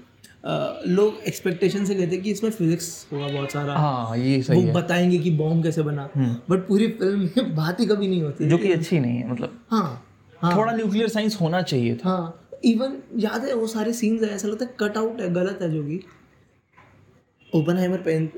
[0.89, 4.63] लोग एक्सपेक्टेशन से कहते हैं कि इसमें फिजिक्स होगा बहुत सारा। हाँ ये वो सही
[4.63, 8.23] है। बताएँगे कि बॉम्ब कैसे बना। हम्म, बट पूरी फ़िल्म में बात ही कभी नहीं
[8.23, 10.03] होती जो कि अच्छी नहीं है मतलब। हाँ।
[10.43, 14.29] हाँ। थोड़ा न्यूक्लियर साइंस होना चाहिए था। हाँ। इवन याद है वो सारे सीन्स है
[14.35, 16.01] ऐसा लगता है कट आउट है गलत है जो कि
[17.53, 18.29] ओपन हैमर पेन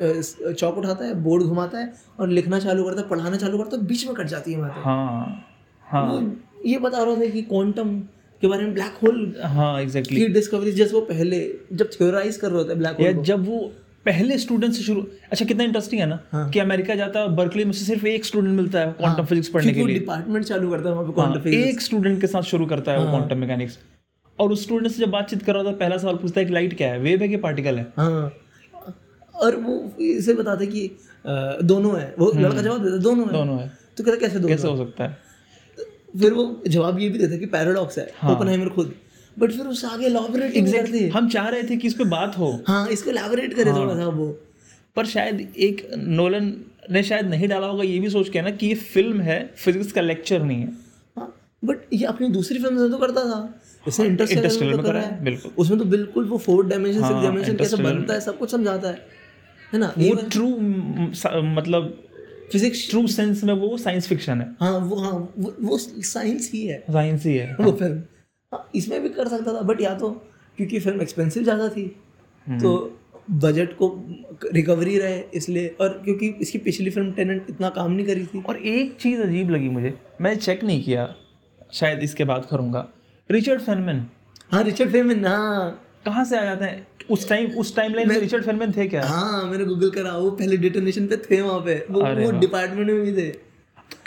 [0.52, 3.86] चौक उठाता है बोर्ड घुमाता है और लिखना चालू करता है पढ़ाना चालू करता है
[3.86, 5.44] बीच में कट जाती है बातें। हाँ
[5.86, 7.98] हाँ। ये बता रहा था कि क्वांटम
[8.42, 11.40] के बारे में ब्लैक होल हाँ एग्जैक्टली की डिस्कवरी जैसे वो पहले
[11.72, 13.60] जब थियोराइज कर रहे होते हैं ब्लैक होल जब वो
[14.06, 15.00] पहले स्टूडेंट से शुरू
[15.32, 18.24] अच्छा कितना इंटरेस्टिंग है ना हाँ। कि अमेरिका जाता है बर्कली में से सिर्फ़ एक
[18.24, 21.14] स्टूडेंट मिलता है क्वांटम फिजिक्स पढ़ने के लिए। डिपार्टमेंट चालू करता है वहाँ पे हाँ,
[21.14, 23.78] क्वांटम फिजिक्स एक स्टूडेंट के साथ शुरू करता है वो क्वांटम मैकेनिक्स
[24.38, 26.52] और उस स्टूडेंट से जब बातचीत कर रहा होता है पहला सवाल पूछता है कि
[26.52, 26.98] लाइट क्या है?
[26.98, 27.86] वेव है कि पार्टिकल है?
[27.96, 28.32] हाँ।
[29.34, 30.90] और वो इसे बताते कि
[31.64, 34.38] दोनों है। वो लड़का जवाब देता है, दोनों है। हम्म। दोनों है। तो कहता कैसे
[34.38, 34.76] दोनों कैसे हो?
[34.76, 35.16] सकता है?
[36.20, 38.94] फिर वो जवाब ये भी देता है कि पैराडॉक्स है ओपनहाइमर खुद।
[39.38, 42.50] बट फिर उससे आगे एलॉबरेट करते। हम चाह रहे थे कि इस पे बात हो।
[42.68, 44.26] हाँ इसको एलॉबरेट करे हाँ। थोड़ा सा वो।
[44.96, 46.52] पर शायद एक नोलन
[46.90, 49.92] ने शायद नहीं डाला होगा ये भी सोच के ना कि ये फ़िल्म है फिजिक्स
[49.92, 50.72] का लेक्चर नहीं है।
[51.16, 54.82] हाँ बट ये अपनी दूसरी फ़िल्म से तो करता था। इसने इंटरस्टेलर में में तो
[54.82, 58.14] करा है, है बिल्कुल। उसमें तो बिल्कुल वो फोर्थ डायमेंशन सिक्स हाँ, डायमेंशन कैसे बनता
[58.14, 59.06] है सब कुछ समझाता है।
[59.72, 59.92] है ना?
[59.98, 60.48] वो ट्रू
[61.54, 61.96] मतलब
[62.52, 66.66] फिजिक्स ट्रू सेंस में वो साइंस फिक्शन है। हाँ वो हाँ वो, वो साइंस ही
[66.66, 68.02] है। साइंस ही है। वो फ़िल्म
[68.52, 70.10] हाँ इसमें भी कर सकता था बट या तो
[70.58, 71.82] क्योंकि फ़िल्म एक्सपेंसिव ज़्यादा थी
[72.46, 72.98] हम्म। तो
[73.40, 73.88] बजट को
[74.52, 78.56] रिकवरी रहे इसलिए और क्योंकि इसकी पिछली फ़िल्म टेनेंट इतना काम नहीं करी थी। और
[78.58, 81.14] एक चीज़ अजीब लगी मुझे मैं चेक नहीं किया
[81.72, 82.86] शायद इसके बाद करूँगा।
[83.30, 84.06] रिचर्ड फेनमैन
[84.52, 85.70] हाँ रिचर्ड फेमिन हाँ।
[86.06, 89.04] कहाँ से आ जाते हैं उस टाइम उस टाइम लाइन में रिचर्ड फेनमैन थे क्या?
[89.04, 93.00] हाँ मैंने गूगल करा वो पहले डिटोनेशन पे थे वहाँ पे वो वो डिपार्टमेंट में
[93.02, 93.28] भी थे।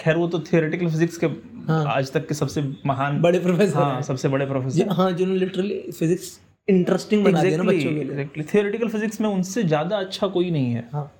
[0.02, 1.28] खैर वो तो थियोरेटिकल फिजिक्स के
[1.68, 5.80] हाँ। आज तक के सबसे महान बड़े प्रोफेसर हाँ सबसे बड़े प्रोफेसर हाँ जिन्होंने लिटरली
[5.92, 10.28] फिजिक्स इंटरेस्टिंग बना दिया ना बच्चों के लिए। एग्जैक्टली थियोरेटिकल फिजिक्स में उनसे ज़्यादा अच्छा
[10.30, 11.12] कोई नहीं है। हाँ।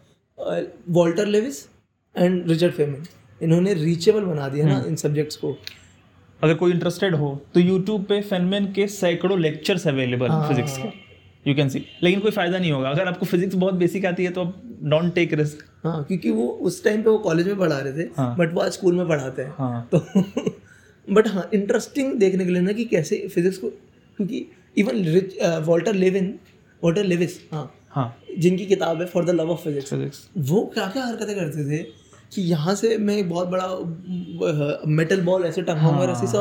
[0.90, 1.66] Walter Lewis
[2.16, 3.04] and Richard Feynman
[3.42, 5.56] इन्होंने रीचेबल बना दिया हम्म। ना इन सब्जेक्ट्स को।
[6.40, 10.90] अगर कोई इंटरेस्टेड हो तो यूट्यूब पे फेनमेन के सैकड़ों लेक्चर्स अवेलेबल हाँ। फिजिक्स के।
[11.46, 14.32] यू कैन सी लेकिन कोई फ़ायदा नहीं होगा। अगर आपको फिजिक्स बहुत बेसिक आती है
[14.32, 17.78] तो आप डोंट टेक रिस्क हाँ क्योंकि वो उस टाइम पे वो कॉलेज में पढ़ा
[17.80, 20.00] रहे थे हाँ। बट वो आज स्कूल में पढ़ाते हैं। हाँ। तो
[21.14, 23.70] बट हाँ इंटरेस्टिंग देखने के लिए ना कि कैसे फिजिक्स को
[24.20, 24.46] क्योंकि
[24.78, 26.34] even rich Walter Lewin
[26.82, 30.86] Walter Lewis हाँ हाँ। जिनकी किताब है for the love of physics physics वो क्या
[30.88, 31.84] क्या हरकतें करते थे
[32.34, 36.38] कि यहाँ से मैं एक बहुत बड़ा मेटल बॉल ऐसे टंगाऊँगा हाँ। रस्सी से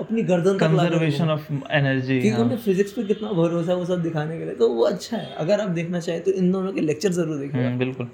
[0.00, 4.38] अपनी गर्दन कंजर्वेशन ऑफ़ एनर्जी क्योंकि उन्हें फिजिक्स पे कितना भरोसा है वो सब दिखाने
[4.38, 7.12] के लिए तो वो अच्छा है। अगर आप देखना चाहें तो इन दोनों के लेक्चर
[7.12, 8.08] ज़रूर देखिए हम्म, बिल्कुल।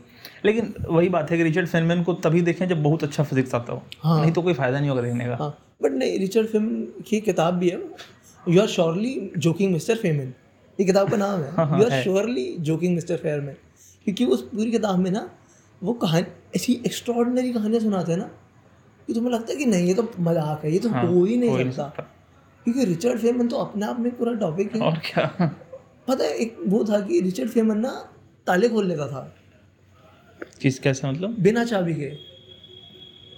[0.44, 3.72] लेकिन वही बात है कि रिचर्ड फेनमैन को तभी देखें जब बहुत अच्छा फिजिक्स आता
[3.72, 7.02] हो। हाँ। नहीं तो कोई फ़ायदा नहीं होगा देखने का। हाँ बट नहीं रिचर्ड फेमिन
[7.08, 7.80] की किताब भी है।
[8.44, 10.32] You are surely joking mister Feynman
[10.78, 13.56] ये किताब का नाम हाँ, you are surely joking mister Feynman
[14.06, 15.28] क्योंकि उस पूरी किताब में ना
[15.82, 18.30] वो कहानी ऐसी एक्स्ट्रॉर्डनरी कहानियाँ सुनाते हैं ना
[19.08, 21.26] कि तुम्हें लगता है कि नहीं ये तो मज़ाक है ये तो हाँ, हो नहीं
[21.26, 22.02] ही नहीं सकता।
[22.66, 25.26] क्योंकि रिचर्ड फेमन तो अपने आप में पूरा टॉपिक है और क्या?
[26.08, 27.90] पता है एक वो था कि रिचर्ड फेमन ना
[28.46, 29.22] ताले खोल लेता था।
[30.62, 31.36] किस कैसे मतलब?
[31.40, 32.10] बिना चाबी के।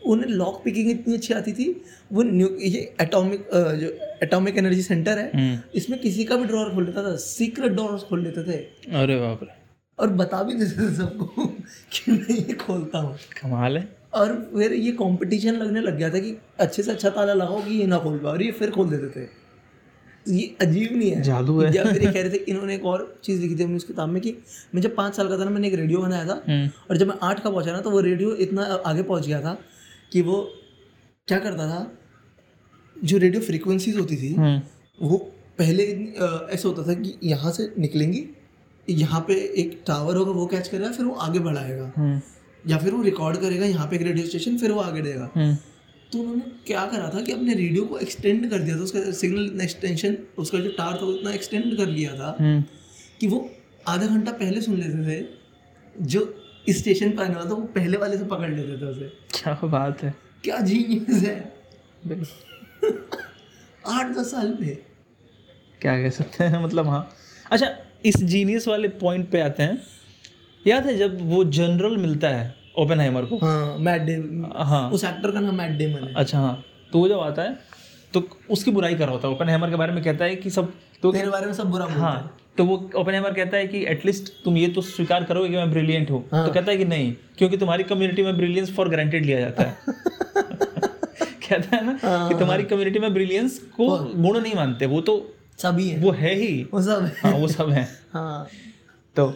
[0.02, 3.88] उन्हें लॉक पिकिंग इतनी अच्छी आती थी। वो न्यू ये एटॉमिक जो
[4.22, 7.98] एटॉमिक एनर्जी सेंटर है हम्म, इसमें किसी का भी ड्रॉर खोल लेता था सीक्रेट ड्रॉर
[7.98, 8.56] खोल लेते थे।
[9.02, 9.60] अरे बाप रे।
[9.98, 11.46] और बता भी देते थे सबको
[11.92, 16.18] कि मैं ये खोलता हूँ। कमाल है। और फिर ये कंपटीशन लगने लग गया था
[16.18, 18.90] कि अच्छे से अच्छा ताला लगाओ कि ये ना खोल पाओ और ये फिर खोल
[18.90, 19.41] देते थे।
[20.26, 23.40] ये अजीब नहीं है। जादू है। फिर ये कह रहे थे इन्होंने एक और चीज़
[23.40, 24.36] लिखी थी उस किताब में कि
[24.74, 27.08] मैं जब पाँच साल का था ना मैंने एक रेडियो बनाया था हम्म। और जब
[27.08, 29.56] मैं आठ का पहुँचा ना तो वो रेडियो इतना आगे पहुँच गया था
[30.12, 30.40] कि वो
[31.28, 31.80] क्या करता था
[32.96, 35.16] जो रेडियो फ्रीक्वेंसीज होती थी हम्म। वो
[35.58, 38.24] पहले ऐसा होता था कि यहाँ से निकलेंगी
[38.88, 42.20] यहाँ पे एक टावर होगा वो कैच करेगा फिर वो आगे बढ़ाएगा। हम्म।
[42.64, 45.30] या फिर वो रिकॉर्ड करेगा यहाँ पे एक रेडियो स्टेशन फिर वो आगे देगा
[46.12, 49.44] तो उन्होंने क्या करा था कि अपने रेडियो को एक्सटेंड कर दिया था उसका सिग्नल
[49.46, 52.64] इतना एक्सटेंशन उसका जो टावर था वो इतना एक्सटेंड कर लिया था हम्म।
[53.20, 53.50] कि वो
[53.88, 55.24] आधा घंटा पहले सुन लेते थे
[56.06, 59.08] जो इस स्टेशन पर आने वाला था वो पहले वाले से पकड़ लेते थे उसे।
[59.34, 61.52] क्या बात है। क्या जीनियस है।
[63.86, 64.76] आठ दस साल में
[65.80, 67.08] क्या कह सकते हैं मतलब हाँ।
[67.50, 67.66] अच्छा
[68.04, 69.82] इस जीनियस वाले पॉइंट पे आते हैं।
[70.66, 74.14] याद है जब वो जनरल मिलता है ओपेनहाइमर को। हाँ मैट डे
[74.64, 77.58] हाँ उस एक्टर का नाम मैट डेमन है। अच्छा हाँ। तो वो जब आता है
[78.14, 80.72] तो उसकी बुराई कर रहा होता है। ओपेनहाइमर के बारे में कहता है कि सब
[81.02, 84.32] तो तेरे बारे में सब बुरा हैं हाँ। तो वो ओपेनहाइमर कहता है कि एटलीस्ट
[84.44, 87.12] तुम ये तो स्वीकार करोगे कि मैं ब्रिलियंट हूँ। हाँ। तो कहता है कि नहीं
[87.38, 89.76] क्योंकि तुम्हारी कम्युनिटी में ब्रिलियंस फॉर ग्रांटेड लिया जाता है।
[91.48, 95.16] कहता है ना हाँ। कि तुम्हारी कम्युनिटी में ब्रिलियंस को गुण नहीं मानते। वो तो
[95.58, 98.46] सभी है। वो है ही। वो सब है। हाँ वो सब है। हाँ।
[99.16, 99.32] तो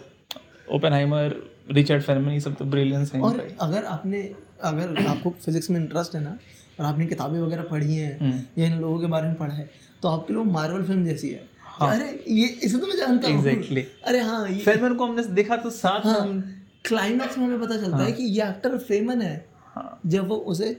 [0.72, 1.34] ओपेनहाइमर
[1.66, 4.22] रिचर्ड फेरमैन ये सब तो ब्रिलियंस हैं और अगर आपने
[4.64, 6.36] अगर आपको फिजिक्स में इंटरेस्ट है ना
[6.80, 9.68] और आपने किताबें वगैरह पढ़ी हैं हम्म। या इन लोगों के बारे में पढ़ा है
[10.02, 11.48] तो आपके लिए मार्वल फ़िल्म जैसी है।
[11.82, 13.82] अरे ये इसे तो मैं जानता हूँ। Exactly.
[14.04, 16.40] अरे हाँ ये फेरमैन को हमने देखा तो साथ में। हम
[16.84, 19.34] क्लाइमैक्स में हमें पता चलता है कि ये एक्टर फेमन है
[19.74, 20.70] हाँ। जब वो उसे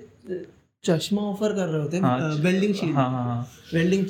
[0.83, 4.05] चश्मा ऑफ़र कर रहे होते हैं वेल्डिंग शीट हाँ हाँ हाँ। वेल्डिंग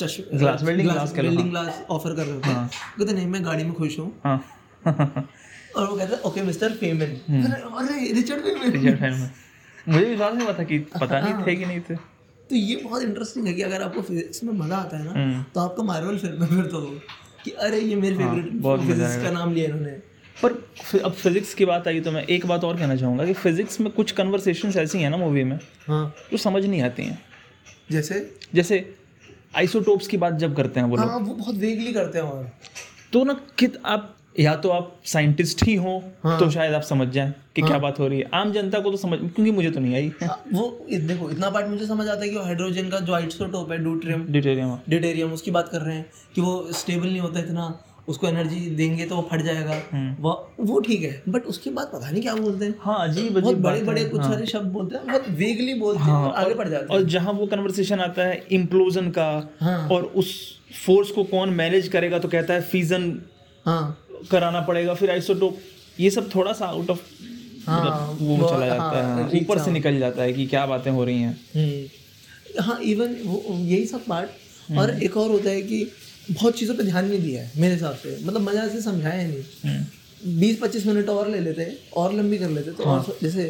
[0.00, 3.98] चश्मा वेल्डिंग ग्लास ऑफ़र कर रहे होते हैं। हाँ। कहते नहीं मैं गाड़ी में खुश
[3.98, 4.42] हूँ। हाँ।
[5.76, 6.22] और वो कहता है.
[6.22, 7.10] Okay mister Feynman.
[7.78, 9.30] अरे रिचर्ड फेमन रिचर्ड फेरमैन
[9.88, 11.94] मुझे विश्वास नहीं हुआ था कि पता नहीं थे कि नहीं थे।
[12.50, 15.42] तो ये बहुत इंटरेस्टिंग है कि अगर आपको फिजिक्स में मज़ा आता है ना हम्म।
[15.54, 16.80] तो आपका मार्वल फ़िल्म में फिर तो
[17.44, 19.90] कि अरे ये मेरे फेवरेट हाँ, बहुत फिजिक्स का नाम लिया इन्होंने।
[20.36, 20.52] पर
[21.04, 23.90] अब फिजिक्स की बात आई तो मैं एक बात और कहना चाहूँगा कि फिजिक्स में
[23.92, 27.18] कुछ कन्वर्सेशन ऐसी हैं ना मूवी में हाँ। जो समझ नहीं आती हैं।
[27.90, 28.20] जैसे?
[28.54, 28.94] जैसे
[29.56, 32.24] आइसोटोप्स की बात जब करते हैं वो हाँ, लोग। हाँ वो बहुत वेगली करते हैं
[32.24, 32.50] और।
[33.12, 37.08] तो ना कित आप या तो आप साइंटिस्ट ही हो हाँ। तो शायद आप समझ
[37.08, 39.70] जाएँ कि हाँ। क्या बात हो रही है। आम जनता को तो समझ क्योंकि मुझे
[39.70, 43.00] तो नहीं आई। हाँ, वो देखो इतना पार्ट मुझे समझ आता है कि हाइड्रोजन का
[43.00, 47.20] जो आइसोटोप है ड्यूट्रियम डिटेरियम डिटेरियम उसकी बात कर रहे हैं कि वो स्टेबल नहीं
[47.20, 49.74] होता इतना उसको एनर्जी देंगे तो वो फट जाएगा।
[50.20, 53.44] वो वो ठीक है बट उसके बाद पता नहीं क्या बोलते हैं। हाँ अजीब बहुत
[53.44, 56.54] अजीब बड़े बड़े कुछ सारे हाँ। शब्द बोलते हैं बहुत वेगली बोलते हाँ, हैं आगे
[56.54, 60.34] बढ़ जाते हैं। और जहाँ वो कन्वर्सेशन आता है इम्प्लोजन का हाँ। और उस
[60.86, 63.12] फोर्स को कौन मैनेज करेगा तो कहता है फीजन
[63.66, 63.98] हाँ।
[64.30, 65.58] कराना पड़ेगा फिर आइसोटोप
[66.00, 67.00] ये सब थोड़ा सा आउट ऑफ़
[67.66, 71.04] हाँ वो चला जाता है हाँ, ऊपर से निकल जाता है कि क्या बातें हो
[71.04, 75.90] रही हैं। हम्म। हाँ इवन यही सब पार्ट और एक और होता है कि
[76.30, 79.42] बहुत चीज़ों पे ध्यान नहीं दिया है मेरे हिसाब से। मतलब मज़ा से समझाया नहीं।
[79.64, 83.44] हम्म, बीस पच्चीस मिनट और ले लेते और लंबी कर लेते तो हाँ। जैसे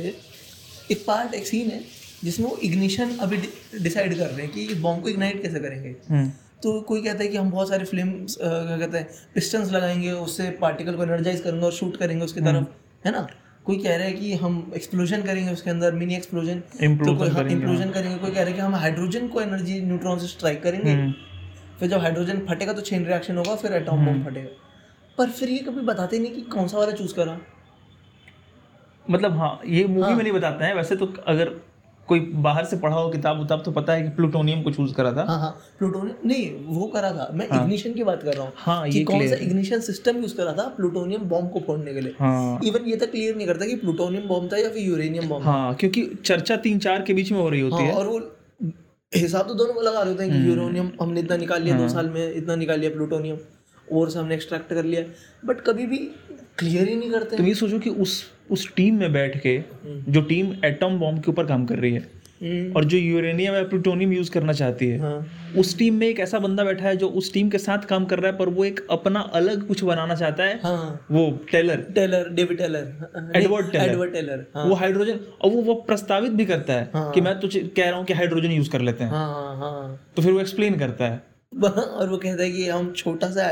[0.91, 1.81] एक पार्ट एक सीन है
[2.25, 3.37] जिसमें वो इग्निशन अभी
[3.83, 6.31] डिसाइड कर रहे हैं कि बॉम्ब को इग्नाइट कैसे करेंगे। हम्म,
[6.63, 10.51] तो कोई कहता है कि हम बहुत सारे फ़िल्म क्या कहते हैं पिस्टन्स लगाएँगे उससे
[10.61, 13.27] पार्टिकल को एनर्जाइज करेंगे और शूट करेंगे उसकी तरफ़ है ना?
[13.67, 17.55] कोई कह रहा है कि हम एक्सप्लोजन करेंगे उसके अंदर मिनी एक्सप्लोजन तो कोई करेंगे,
[17.55, 20.93] इम्प्लोजन करेंगे कोई कह रहा है कि हम हाइड्रोजन को एनर्जी न्यूट्रॉन से स्ट्राइक करेंगे।
[20.93, 21.13] हम्म।
[21.81, 24.49] फिर जब हाइड्रोजन फटेगा तो चेन रिएक्शन होगा फिर एटॉम बम फटेगा।
[25.19, 27.39] पर फिर ये कभी बताते नहीं कि कौन सा वाला चूज़ करा।
[29.07, 30.11] मतलब हाँ ये मूवी हाँ.
[30.11, 31.51] में नहीं बताते हैं वैसे तो अगर
[32.09, 35.13] कोई बाहर से पढ़ा हो किताब उताब तो पता है कि प्लूटोनियम को चूज़ करा
[35.13, 38.53] था। हाँ हाँ। प्लूटोनियम नहीं वो करा था। मैं इग्निशन की बात कर रहा हूँ
[38.57, 41.61] हाँ कि ये कौन सा clear है। इग्निशन सिस्टम यूज़ करा था प्लूटोनियम बॉम्ब को
[41.67, 44.71] फोड़ने के लिए। हाँ। इवन ये तक क्लियर नहीं करता कि प्लूटोनियम बॉम्ब था या
[44.71, 47.85] फिर यूरेनियम बॉम्ब हाँ क्योंकि चर्चा तीन चार के बीच में हो रही होती हाँ,
[47.85, 48.19] है। और वो
[49.13, 51.89] हिसाब तो दोनों को लगा रहे होते हैं कि यूरेनियम हमने इतना निकाल लिया दो
[51.89, 53.39] साल में इतना निकाल लिया प्लूटोनियम।
[53.89, 55.03] और से हमने एक्सट्रैक्ट कर लिया।
[55.45, 55.99] बट कभी भी
[56.59, 59.61] क्लियर ही नहीं करते। तुम ये सोचो कि उस उस टीम में बैठ के
[60.13, 62.07] जो टीम एटम बॉम्ब के ऊपर काम कर रही है
[62.43, 65.27] हम्म, और जो यूरेनियम या प्लूटोनियम यूज़ करना चाहती है हाँ।
[65.59, 68.19] उस टीम में एक ऐसा बंदा बैठा है जो उस टीम के साथ काम कर
[68.19, 71.81] रहा है पर वो एक अपना अलग कुछ बनाना चाहता है। हाँ। वो Teller.
[71.95, 73.33] Teller David Teller.
[73.37, 73.85] Edward Teller.
[73.85, 77.39] Edward Teller हाँ। वो हाइड्रोजन और वो वो प्रस्तावित भी करता है हाँ। कि मैं
[77.41, 80.33] तुझे कह रहा हूँ कि हाइड्रोजन यूज़ कर लेते हैं। हाँ हाँ हाँ। तो फिर
[80.33, 81.23] वो एक्सप्लेन करता है।
[81.65, 83.49] और वो कहता है कि हम छोटा सा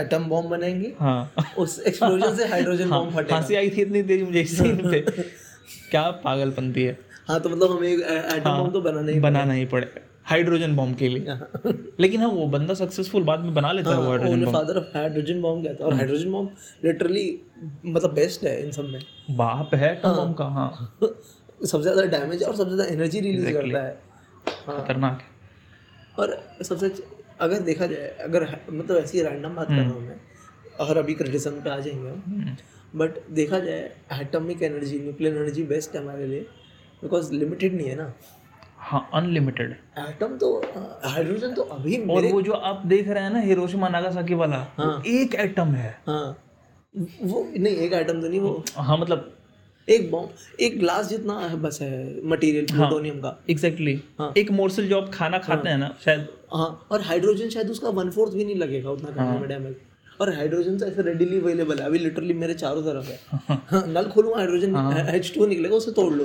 [0.00, 4.22] एटम बॉम्ब बनाएँगे। हाँ। उस एक्सप्लोजन से हाइड्रोजन बॉम्ब फटेगा। हँसी आई थी इतनी तेज
[4.22, 9.12] मुझे इस सीन पे क्या पागलपंती है। हाँ तो मतलब हमें एटम बॉम्ब तो बनाना
[9.12, 9.88] ही बनाना ही पड़े
[10.26, 11.36] हाइड्रोजन बॉम्ब के लिए।
[12.00, 14.96] लेकिन हाँ वो बंदा सक्सेसफुल बाद में बना लेता है वो हाइड्रोजन उन्हें फादर ऑफ़
[14.96, 16.50] हाइड्रोजन बॉम्ब कहता है। और हाइड्रोजन बॉम्ब
[16.84, 17.26] लिटरली
[17.86, 19.00] मतलब बेस्ट है इन सब में।
[19.36, 20.70] बाप है एटम बॉम्ब का हाँ।
[21.02, 23.98] सबसे ज़्यादा डैमेज और सबसे ज़्यादा एनर्जी रिलीज़ करता है।
[24.46, 25.34] खतरनाक है।
[26.18, 26.88] और सबसे
[27.40, 30.16] अगर देखा जाए अगर मतलब ऐसी रैंडम बात कर रहा हूँ मैं
[30.80, 32.56] अगर अभी क्रिटिसिज्म पे आ जाएँगे हम
[32.94, 36.40] बट देखा जाए atomic energy nuclear energy best है हमारे लिए
[37.02, 38.12] बिकॉज़ लिमिटेड नहीं है ना।
[38.78, 40.50] हाँ अनलिमिटेड एटम तो
[41.04, 44.90] हाइड्रोजन तो अभी और वो जो आप देख रहे हैं ना हिरोशिमा नागासाकी वाला वो
[45.12, 46.36] एक एटम है। हाँ।
[47.22, 49.32] वो नहीं एक आइटम तो नहीं वो हाँ मतलब
[49.88, 54.20] एक बॉम्ब एक ग्लास जितना है बस है मटेरियल प्लूटोनियम हाँ, का। Exactly exactly.
[54.20, 57.70] हाँ। एक मोर्सल जो आप खाना खाते हाँ, हैं ना शायद हाँ और हाइड्रोजन शायद
[57.70, 59.76] उसका वन फोर्थ भी नहीं लगेगा उतना करने में डैमेज
[60.20, 63.18] और हाइड्रोजन तो ऐसे रेडिली अवेलेबल है अभी लिटरली मेरे चारों तरफ़ है।
[63.70, 64.76] हाँ, नल खोलूँगा हाइड्रोजन
[65.14, 66.24] एच टू निकलेगा उसे तोड़ लो।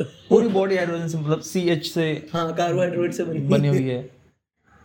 [0.00, 4.00] पूरी बॉडी हाइड्रोजन से मतलब सी एच से हाँ कार्बोहाइड्रेट से बनी। बनी हुई है।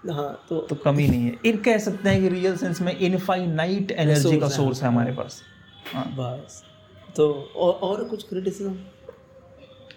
[0.03, 3.91] हाँ तो तो कमी नहीं है। इन कह सकते हैं कि रियल सेंस में इनफाइनाइट
[3.91, 5.41] एनर्जी का सोर्स है। हमारे पास।
[5.93, 6.63] हाँ। बस।
[7.15, 8.75] तो और, और कुछ क्रिटिसिज्म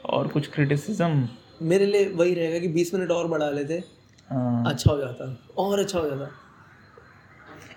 [0.05, 1.29] और कुछ क्रिटिसिज्म
[1.63, 3.83] मेरे लिए वही रहेगा कि 20 मिनट और बढ़ा लेते।
[4.31, 5.25] अच्छा हो जाता
[5.59, 6.29] और अच्छा हो जाता।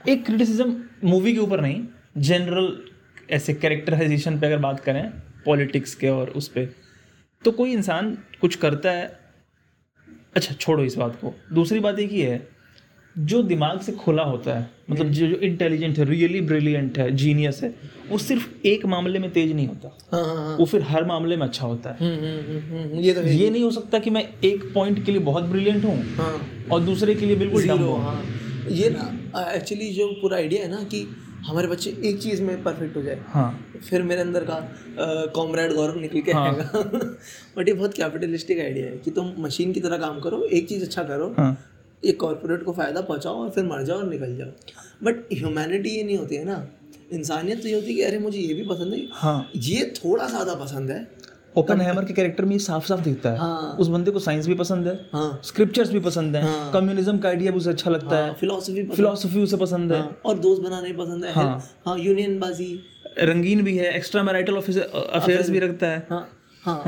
[0.07, 1.85] एक क्रिटिसिज्म मूवी के ऊपर नहीं
[2.17, 2.77] जनरल
[3.31, 5.09] ऐसे कैरेक्टराइजेशन पे अगर बात करें
[5.45, 6.73] पॉलिटिक्स के और उस पर
[7.43, 9.05] तो कोई इंसान कुछ करता है
[10.35, 12.37] अच्छा छोड़ो इस बात को। दूसरी बात एक ही है
[13.15, 17.61] जो दिमाग से खुला होता है मतलब जो जो इंटेलिजेंट है रियली ब्रिलियंट है जीनियस
[17.63, 17.73] है
[18.09, 21.37] वो सिर्फ़ एक मामले में तेज नहीं होता। हाँ हाँ हाँ। वो फिर हर मामले
[21.37, 24.09] में अच्छा होता है। हम्म, हम्म, हम्म, हम्म, ये तो ये नहीं हो सकता कि
[24.09, 26.33] मैं एक पॉइंट के लिए बहुत ब्रिलियंट हूँ हाँ।
[26.71, 28.21] और दूसरे के लिए बिल्कुल डम हूँ। हाँ।
[28.71, 31.05] ये ना एक्चुअली जो पूरा आइडिया है ना कि
[31.47, 33.49] हमारे बच्चे एक चीज़ में परफेक्ट हो जाए। हाँ।
[33.89, 34.59] फिर मेरे अंदर का
[35.35, 36.69] कॉमरेड गौरव निकल के आएगा।
[37.57, 40.83] बट ये बहुत कैपिटलिस्टिक आइडिया है कि तुम मशीन की तरह काम करो एक चीज़
[40.85, 41.57] अच्छा करो। हाँ।
[42.03, 44.47] एक कॉर्पोरेट को फ़ायदा पहुँचाओ और फिर मर जाओ और निकल जाओ।
[45.03, 46.65] बट ह्यूमैनिटी ये नहीं होती है ना।
[47.13, 50.27] इंसानियत तो ये होती है कि अरे मुझे ये भी पसंद है। हाँ। ये थोड़ा
[50.27, 51.07] ज़्यादा पसंद है।
[51.57, 54.47] ओपन हैमर के कैरेक्टर में ये साफ़ साफ़ दिखता है। हाँ। उस बंदे को साइंस
[54.47, 57.91] भी पसंद है। हाँ। स्क्रिप्चर्स भी पसंद है। हाँ। कम्युनिज्म का आइडिया भी उसे अच्छा
[57.91, 61.63] लगता हाँ, है। फिलोसफी फिलोसफी उसे पसंद है। हाँ, और दोस्त बनाने पसंद है। हाँ।
[61.85, 62.73] हाँ यूनियन बाजी।
[63.19, 66.27] रंगीन भी है। एक्स्ट्रा मैरिटल अफेयर्स भी रखता है। हाँ।
[66.63, 66.83] हाँ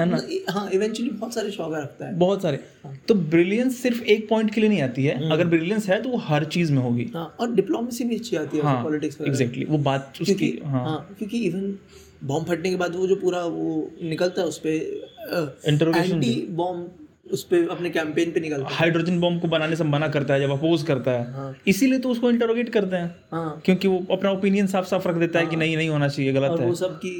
[0.50, 2.60] हाँ इवेंचुअली बहुत सारे शौक रखता है। बहुत सारे।
[3.08, 6.18] तो ब्रिलियंस सिर्फ़ एक पॉइंट के लिए नहीं आती है। अगर ब्रिलियंस है तो वो
[6.18, 9.78] हर चीज़ में होगी। हाँ और डिप्लोमेसी भी अच्छी आती है हाँ पॉलिटिक्स एग्जैक्टली वो
[9.78, 11.78] बात उसकी क्योंकि हाँ। हाँ क्योंकि इवन
[12.24, 17.01] बॉम्ब फटने के बाद वो जो पूरा वो निकलता है उस पर एंटी बॉम्ब
[17.32, 20.40] उस पे अपने कैंपेन पे निकलता है। हाइड्रोजन बॉम्ब को बनाने से मना करता है
[20.40, 24.32] जब अपोज करता है। हाँ। इसीलिए तो उसको इंटरोगेट करते हैं। हाँ। क्योंकि वो अपना
[24.32, 26.68] ओपिनियन साफ़ साफ़ रख देता हाँ। है। कि नहीं नहीं होना चाहिए गलत और है।
[26.68, 27.14] वो सब की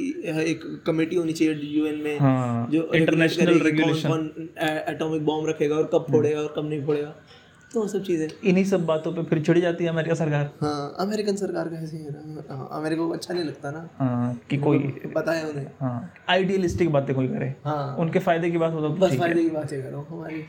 [0.50, 4.48] एक कमेटी होनी चाहिए यूएन में हाँ जो इंटरनेशनल रेगुलेशन
[4.88, 7.14] एटॉमिक बॉम्ब रखेगा और कब फोड़ेगा और कब नहीं फोड़ेगा।
[7.76, 11.36] वो सब चीज़ें। इन्हीं सब बातों पे फिर चिढ़ जाती है अमेरिका सरकार। हाँ अमेरिकन
[11.36, 14.56] सरकार का ऐसे ही है ना। हाँ, अमेरिका को अच्छा नहीं लगता ना। हाँ कि
[14.56, 14.78] कोई
[15.14, 18.88] पता है उन्हें। हाँ आइडियलिस्टिक बातें कोई करे। हाँ। उनके फ़ायदे की बात हो तो
[18.96, 20.44] बस है। फ़ायदे की बातें करो हमारी।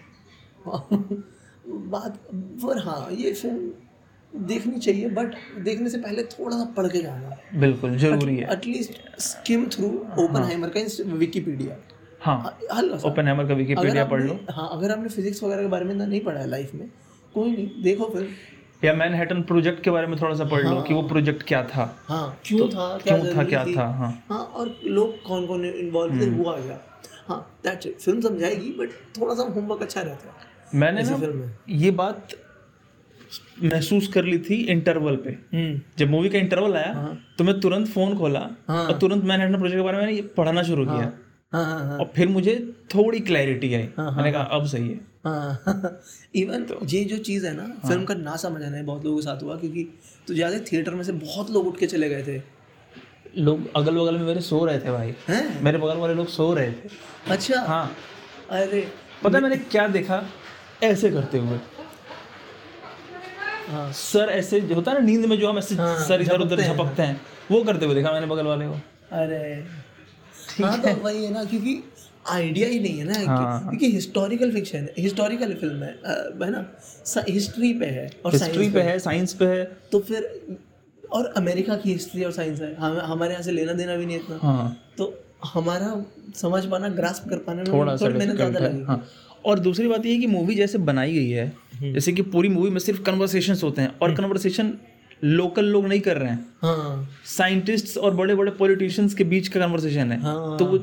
[1.90, 3.72] बात पर हाँ ये फ़िल्म
[4.34, 9.20] देखनी चाहिए बट देखने से पहले थोड़ा सा पढ़ के जाना। बिल्कुल ज़रूरी है। At least
[9.22, 9.88] skim through
[10.42, 10.82] Oppenheimer का
[11.16, 11.76] विकीपीडिया
[12.22, 12.38] हाँ
[12.74, 15.94] हल्का ओपन हैमर का विकीपीडिया पढ़ लो। हाँ अगर आपने फिजिक्स वगैरह के बारे में
[15.96, 16.90] ना नहीं पढ़ा है लाइफ में
[17.34, 18.30] कोई नहीं देखो फिर।
[18.84, 21.84] या मैनहट्टन प्रोजेक्ट के बारे में थोड़ा सा पढ़ लो कि वो प्रोजेक्ट क्या था।
[22.08, 23.86] हाँ क्यों था क्या क्यों था क्या था?
[23.89, 26.80] हाँ। हाँ और लोग कौन कौन इन्वॉल्व थे हुआ क्या
[27.28, 31.43] हाँ दैट्स इट फ़िल्म समझाएगी बट थोड़ा सा होमवर्क अच्छा रहता है। मैंने ना फ़िल्म
[31.43, 32.36] है ये बात
[33.63, 37.60] महसूस कर ली थी इंटरवल पे। हम्म। जब मूवी का इंटरवल आया हाँ। तो मैं
[37.60, 40.96] तुरंत फ़ोन खोला हाँ। और तुरंत मैनहट्टन प्रोजेक्ट के बारे में मैंने पढ़ना शुरू किया।
[40.96, 42.56] हाँ। हाँ हाँ और फिर मुझे
[42.96, 45.64] थोड़ी क्लैरिटी आई। हाँ, मैंने कहा अब सही है। हाँ।
[46.36, 47.90] इवन ये जो चीज़ है ना हाँ.
[47.90, 49.84] फ़िल्म का ना समझ आना है बहुत लोगों के साथ हुआ क्योंकि
[50.28, 52.42] तो ज़्यादा थिएटर में से बहुत लोग उठ के चले गए थे।
[53.38, 55.64] लोग अगल बगल में मेरे सो रहे थे भाई। हैं?
[55.64, 56.90] मेरे बगल वाले लोग सो रहे थे।
[57.30, 57.96] अच्छा। हाँ।
[58.50, 58.88] अरे।
[59.24, 60.24] पता मैंने क्या देखा?
[60.84, 61.60] ऐसे करते हुए।
[63.70, 66.40] हाँ। सर ऐसे जो होता है ना नींद में जो हम ऐसे हाँ, सर इधर
[66.40, 68.74] उधर झपकते हैं। वो करते हुए देखा मैंने बगल वाले को।
[69.12, 69.64] अरे।
[70.50, 71.84] ठीक हाँ। है तो वही है ना क्योंकि
[72.26, 75.92] आइडिया ही नहीं है ना हाँ। क्योंकि हिस्टोरिकल फिक्शन है हिस्टोरिकल फ़िल्म है
[76.44, 76.66] है ना?
[77.30, 80.30] हिस्ट्री पे है और हिस्ट्री पे है साइंस पे है। तो फिर
[81.12, 84.18] और अमेरिका की हिस्ट्री और साइंस है। हम हमारे यहाँ से लेना देना भी नहीं
[84.18, 85.14] इतना। हाँ। तो
[85.45, 86.04] हमारा
[86.36, 89.04] समझ पाना ग्रास्प कर पाने थोड़ा सा मेहनत ज़्यादा लगी हाँ।
[89.45, 91.52] और दूसरी बात ये है कि मूवी जैसे बनाई गई है
[91.84, 94.74] जैसे कि पूरी मूवी में सिर्फ़ कन्वर्सेशन होते हैं और कन्वर्सेशन
[95.24, 99.60] लोकल लोग नहीं कर रहे हैं। हाँ। साइंटिस्ट्स और बड़े बड़े पॉलिटिशियंस के बीच का
[99.60, 100.78] कन्वर्सेशन है। हाँ। तो वो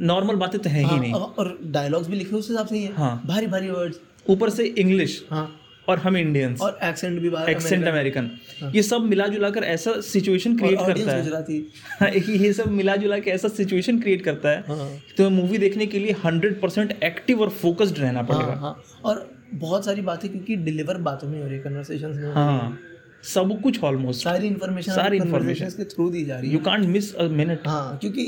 [0.00, 2.92] नॉर्मल बातें तो है ही नहीं। और डायलॉग्स भी लिखे उस हिसाब से ही है।
[2.94, 5.50] हाँ। भारी भारी वर्ड्स ऊपर से इंग्लिश हाँ।
[5.88, 8.30] और हम इंडियंस और एक्सेंट भी बाहर एक्सेंट अमेरिकन
[8.74, 11.56] ये सब मिला जुला कर ऐसा सिचुएशन क्रिएट करता है। गुजराती।
[12.00, 15.86] हाँ, ये सब मिला जुला के ऐसा सिचुएशन क्रिएट करता है। हाँ। तो मूवी देखने
[15.86, 20.30] के लिए हंड्रेड परसेंट एक्टिव और फोकस्ड रहना पड़ेगा। हाँ। हाँ और बहुत सारी बातें
[20.30, 22.78] क्योंकि डिलीवर बातों में हो रही है कन्वर्सेशंस में हाँ
[23.24, 26.86] सब कुछ ऑलमोस्ट सारी इन्फॉर्मेशन सारी इन्फॉर्मेशन के थ्रू दी जा रही है। You can't
[26.86, 28.24] miss a minute हाँ क्योंकि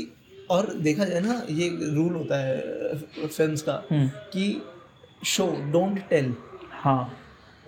[0.49, 4.61] और देखा जाए ना ये रूल होता है फिल्म्स का हम्म। कि
[5.25, 6.33] शो डोंट टेल
[6.71, 7.17] हाँ।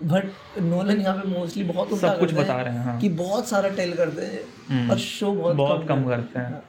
[0.03, 3.69] बट नोलन यहाँ पे मोस्टली बहुत सब कुछ बता रहे हैं हाँ। कि बहुत सारा
[3.69, 6.61] टेल करते हैं और शो बहुत बहुत कम कम करते हैं।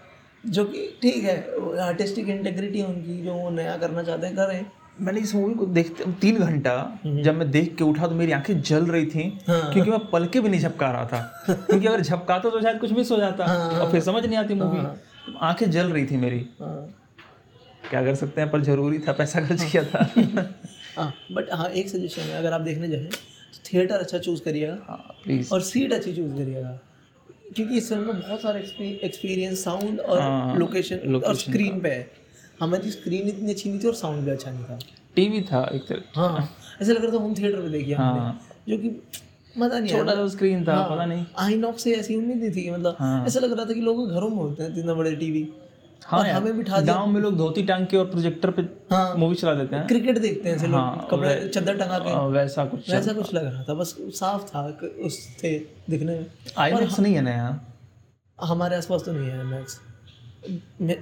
[0.45, 1.37] जो कि ठीक है
[1.81, 4.67] आर्टिस्टिक इंटेग्रिटी उनकी जो वो नया करना चाहते हैं करें।
[5.01, 6.73] मैंने इस मूवी को देखते तीन घंटा
[7.07, 10.41] जब मैं देख के उठा तो मेरी आँखें जल रही थी हाँ। क्योंकि मैं पलके
[10.41, 13.45] भी नहीं झपका रहा था। क्योंकि अगर झपकाता तो शायद कुछ मिस हो जाता।
[13.81, 14.81] और फिर समझ नहीं आती मूवी
[15.41, 16.95] आँखें जल रही थी मेरी। हाँ।
[17.91, 20.53] क्या कर सकते हैं पर ज़रूरी था पैसा खर्च किया था।
[20.97, 24.79] हाँ बट हाँ एक सजेशन है अगर आप देखने जाएँ तो थिएटर अच्छा चूज़ करिएगा।
[24.89, 26.79] हाँ प्लीज़ और सीट अच्छी चूज़ करिएगा।
[27.57, 32.11] क्योंकि इस फ़िल्म में बहुत सारा एक्सपीरियंस साउंड और हाँ, लोकेशन और स्क्रीन पे। है
[32.61, 34.79] हमारी स्क्रीन इतनी अच्छी नहीं थी और साउंड भी अच्छा नहीं था।
[35.17, 36.49] टीवी था एक तरह। हाँ
[36.83, 38.89] ऐसा लग रहा था होम थिएटर पे देखिए हमने। हाँ। जो कि
[39.59, 42.97] मज़ा नहीं छोटा सा स्क्रीन था पता नहीं। आईनॉक्स से ऐसी उम्मीद नहीं थी मतलब
[42.99, 45.49] हाँ। ऐसा लग रहा था कि लोग घरों में होते हैं इतना बड़े टीवी
[46.03, 49.15] हाँ और हमें बिठा दिया। गाँव में लोग धोती टांग के और प्रोजेक्टर पे हाँ।
[49.19, 52.65] मूवी चला देते हैं। क्रिकेट देखते हैं ऐसे हाँ, लोग कपड़े चद्दर टंगा के। वैसा
[52.67, 54.63] कुछ वैसा कुछ लग रहा था बस साफ़ था
[55.07, 55.59] उस थे
[55.91, 56.27] दिखने में।
[56.59, 57.75] आईमैक्स नहीं है ना यहाँ?
[58.39, 59.81] हमारे आसपास तो नहीं है मैक्स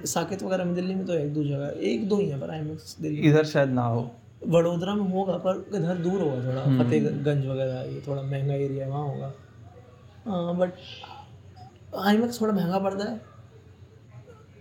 [0.07, 2.95] साकेत वगैरह में दिल्ली में तो एक दो जगह एक दो ही है पर आईमैक्स
[3.01, 4.09] दिल्ली इधर शायद ना हो।
[4.41, 8.87] वडोदरा में होगा पर इधर दूर होगा थोड़ा हम्म। फतेहगंज वगैरह ये थोड़ा महँगा एरिया
[8.87, 9.33] वहाँ होगा।
[10.53, 10.73] बट
[12.05, 13.19] आई मैक्स थोड़ा महँगा पड़ता है।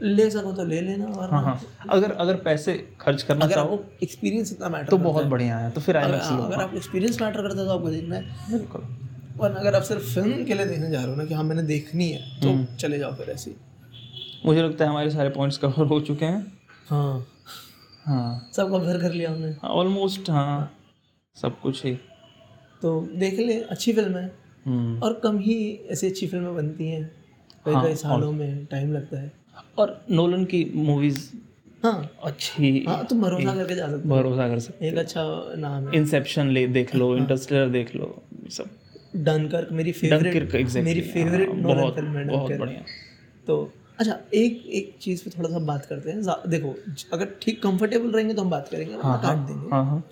[0.03, 1.61] ले सको तो ले लेना और हाँ हाँ।
[1.91, 5.81] अगर अगर पैसे खर्च करना अगर चाहो एक्सपीरियंस इतना मैटर तो बहुत बढ़िया है तो
[5.81, 8.83] फिर लो अगर आपको एक्सपीरियंस मैटर करता है तो आपको देखना है। बिल्कुल।
[9.37, 11.63] वरना अगर आप सिर्फ़ फ़िल्म के लिए देखने जा रहे हो ना कि हाँ मैंने
[11.65, 13.55] देखनी है तो हम्म। चले जाओ फिर ऐसे
[14.47, 16.47] मुझे लगता है हमारे सारे पॉइंट्स कवर हो चुके हैं।
[16.89, 17.27] हाँ।
[18.07, 20.73] हाँ। सब कवर कर लिया हमने। ऑलमोस्ट हाँ।
[21.37, 21.95] सब कुछ ही।
[22.83, 24.33] तो देख ले अच्छी फ़िल्म है।
[24.67, 27.13] हम्म। और कम ही ऐसी अच्छी फ़िल्में बनती हैं।
[27.65, 29.33] कई हाँ, कई सालों में टाइम लगता है।
[29.79, 31.31] और नोलन की मूवीज़
[31.83, 35.97] हाँ। अच्छी हाँ तुम भरोसा करके जा सकते भरोसा कर सकते एक अच्छा नाम है।
[35.97, 38.71] इंसेप्शन ले देख लो इंटरस्टेलर देख लो सब।
[39.17, 42.85] डनकर्क मेरी फेवरेट मेरी फेवरेट नोलन बहुत फ़िल्म है बहुत बढ़िया।
[43.47, 46.75] तो अच्छा एक एक चीज़ पे थोड़ा सा बात करते हैं। देखो
[47.13, 50.03] अगर ठीक कंफर्टेबल रहेंगे तो हम बात करेंगे हाँ, काट देंगे। हाँ हाँ।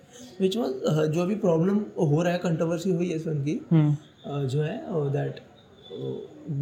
[0.41, 0.73] विच वॉज़
[1.11, 4.77] जो अभी प्रॉब्लम हो रहा है कंट्रोवर्सी हुई है इस फ़िल्म की हम्म। जो है
[5.13, 5.41] दैट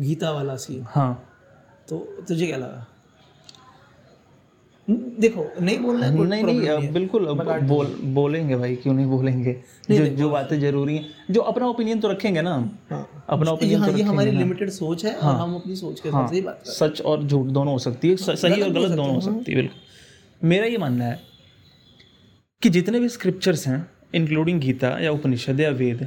[0.01, 1.13] गीता वाला सीन हाँ।
[1.89, 1.99] तो
[2.29, 2.87] तुझे क्या लगा?
[4.89, 7.27] देखो नहीं बोलना है नहीं नहीं है। बिल्कुल
[7.67, 9.53] बोल बोलेंगे भाई क्यों नहीं बोलेंगे?
[9.91, 13.51] नहीं, जो जो बातें ज़रूरी हैं जो अपना ओपिनियन तो रखेंगे ना हम। हाँ। अपना
[13.51, 16.35] ओपिनियन हाँ तो ये हमारी लिमिटेड सोच है और हम अपनी सोच के हिसाब से
[16.35, 19.21] ही बात सच और झूठ दोनों हो सकती है। सही और गलत हो दोनों हो
[19.21, 21.21] सकती है। बिल्कुल। मेरा ये मानना है
[22.63, 26.07] कि जितने भी स्क्रिप्चर्स हैं इंक्लूडिंग गीता या उपनिषद या वेद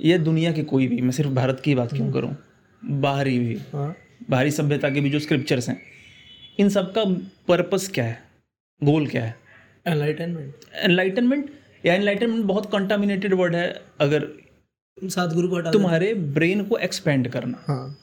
[0.00, 2.36] या दुनिया के कोई भी मैं सिर्फ़ भारत की बात क्यों करूँ?
[2.82, 3.94] बाहरी भी। हाँ।
[4.30, 5.80] बाहरी सभ्यता के भी जो स्क्रिप्चर्स हैं
[6.58, 7.04] इन सब का
[7.48, 8.18] पर्पस क्या है?
[8.82, 9.34] गोल क्या है?
[9.86, 11.50] एनलाइटनमेंट एनलाइटनमेंट
[11.84, 13.68] या एनलाइटनमेंट बहुत कंटामिनेटेड वर्ड है
[14.00, 14.28] अगर
[14.98, 17.96] सतगुरु को तुम्हारे ब्रेन को एक्सपेंड करना। हाँ।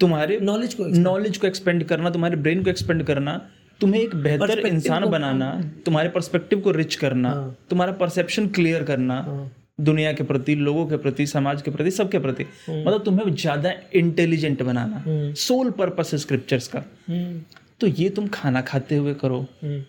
[0.00, 3.40] तुम्हारे नॉलेज को नॉलेज को एक्सपेंड करना तुम्हारे ब्रेन को एक्सपेंड करना
[3.80, 5.50] तुम्हें एक बेहतर इंसान बनाना
[5.86, 9.50] तुम्हारे पर्सपेक्टिव को रिच करना हाँ। तुम्हारा परसेप्शन क्लियर करना हाँ।
[9.80, 14.62] दुनिया के प्रति लोगों के प्रति समाज के प्रति सबके प्रति। मतलब तुम्हें ज़्यादा इंटेलिजेंट
[14.62, 17.40] बनाना। हम्म। सोल पर्पस है स्क्रिप्चर्स का। हम्म।
[17.82, 19.82] तो ये तुम खाना खाते हुए करो हम्म।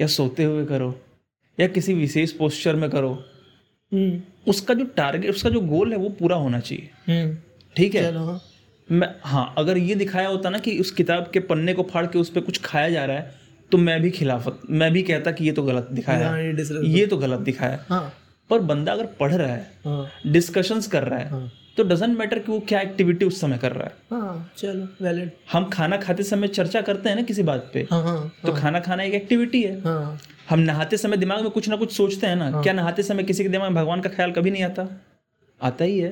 [0.00, 0.94] या सोते हुए करो
[1.60, 3.12] या किसी विशेष पोस्चर में करो।
[3.92, 7.36] हम्म। उसका जो टारगेट उसका जो गोल है वो पूरा होना चाहिए। हम्म।
[7.76, 8.02] ठीक है?
[8.02, 8.40] चलो।
[8.88, 12.18] मैं हाँ अगर ये दिखाया होता ना कि उस किताब के पन्ने को फाड़ के
[12.18, 13.34] उस पर कुछ खाया जा रहा है
[13.70, 17.06] तो मैं भी खिलाफत मैं भी कहता कि ये तो गलत दिखाया हाँ, ये ये
[17.06, 18.12] तो गलत दिखाया हाँ।
[18.50, 22.38] पर बंदा अगर पढ़ रहा है हाँ। डिस्कशंस कर रहा है हाँ। तो डजेंट मैटर
[22.38, 26.22] कि वो क्या एक्टिविटी उस समय कर रहा है। हाँ चलो वैलिड हम खाना खाते
[26.22, 29.62] समय चर्चा करते हैं ना किसी बात पे हाँ हाँ तो खाना खाना एक एक्टिविटी
[29.62, 30.18] है। हाँ।
[30.50, 33.42] हम नहाते समय दिमाग में कुछ ना कुछ सोचते हैं ना क्या नहाते समय किसी
[33.42, 34.88] के दिमाग में भगवान का ख्याल कभी नहीं आता?
[35.60, 36.10] आता ही है।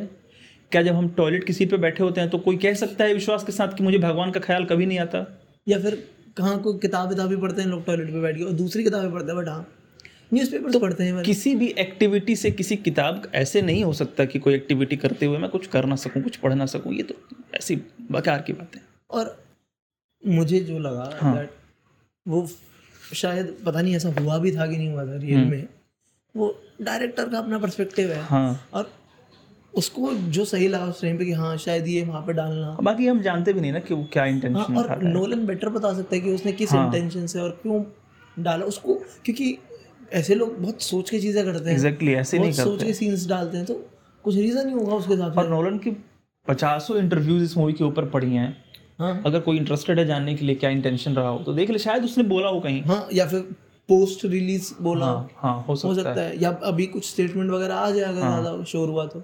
[0.72, 3.14] क्या जब हम टॉयलेट की सीट पे बैठे होते हैं तो कोई कह सकता है
[3.14, 5.24] विश्वास के साथ कि मुझे भगवान का ख्याल कभी नहीं आता?
[5.66, 6.02] या फिर
[6.36, 9.32] कहाँ कोई किताब किताबें पढ़ते हैं लोग टॉयलेट पे बैठ के और दूसरी किताबें पढ़ते
[9.32, 9.66] हैं बट हाँ
[10.34, 14.24] न्यूज़ पेपर तो पढ़ते हैं किसी भी एक्टिविटी से किसी किताब ऐसे नहीं हो सकता
[14.24, 17.02] कि कोई एक्टिविटी करते हुए मैं कुछ कर ना सकूँ कुछ पढ़ ना सकूँ ये
[17.02, 17.14] तो
[17.54, 17.76] ऐसी
[18.12, 19.36] बेकार की बात है। और
[20.22, 21.46] मुझे जो लगा हाँ।
[22.26, 22.46] वो
[23.14, 25.66] शायद पता नहीं ऐसा हुआ भी था कि नहीं हुआ था रियल में
[26.34, 28.90] वो डायरेक्टर का अपना पर्सपेक्टिव है। हाँ। और
[29.74, 33.06] उसको जो सही लगा उस टाइम पे कि हाँ शायद ये वहाँ पे डालना। बाकी
[33.06, 36.14] हम जानते भी नहीं ना कि वो क्या इंटेंशन हाँ, और नोलन बेटर बता सकता
[36.16, 37.82] है कि उसने किस हाँ। इंटेंशन से और क्यों
[38.38, 39.58] डाला। उसको क्योंकि
[40.12, 43.26] ऐसे लोग बहुत सोच के चीज़ें करते हैं। एग्जैक्टली ऐसे नहीं बहुत सोच के सीन्स
[43.28, 43.74] डालते हैं तो
[44.24, 45.90] कुछ रीजन ही होगा उसके हिसाब और से नोलन की
[46.46, 48.56] पचासों इंटरव्यूज़ इस मूवी के ऊपर पड़ी हैं।
[48.98, 51.78] हाँ। अगर कोई इंटरेस्टेड है जानने के लिए क्या इंटेंशन रहा हो तो देख ले
[51.78, 53.40] शायद उसने बोला हो कहीं। हाँ या फिर
[53.88, 57.50] पोस्ट रिलीज़ बोला। हाँ हाँ हो सकता हो सकता है। है या अभी कुछ स्टेटमेंट
[57.50, 59.20] वगैरह आ जाएगा हाँ। ज़्यादा शोर हुआ तो।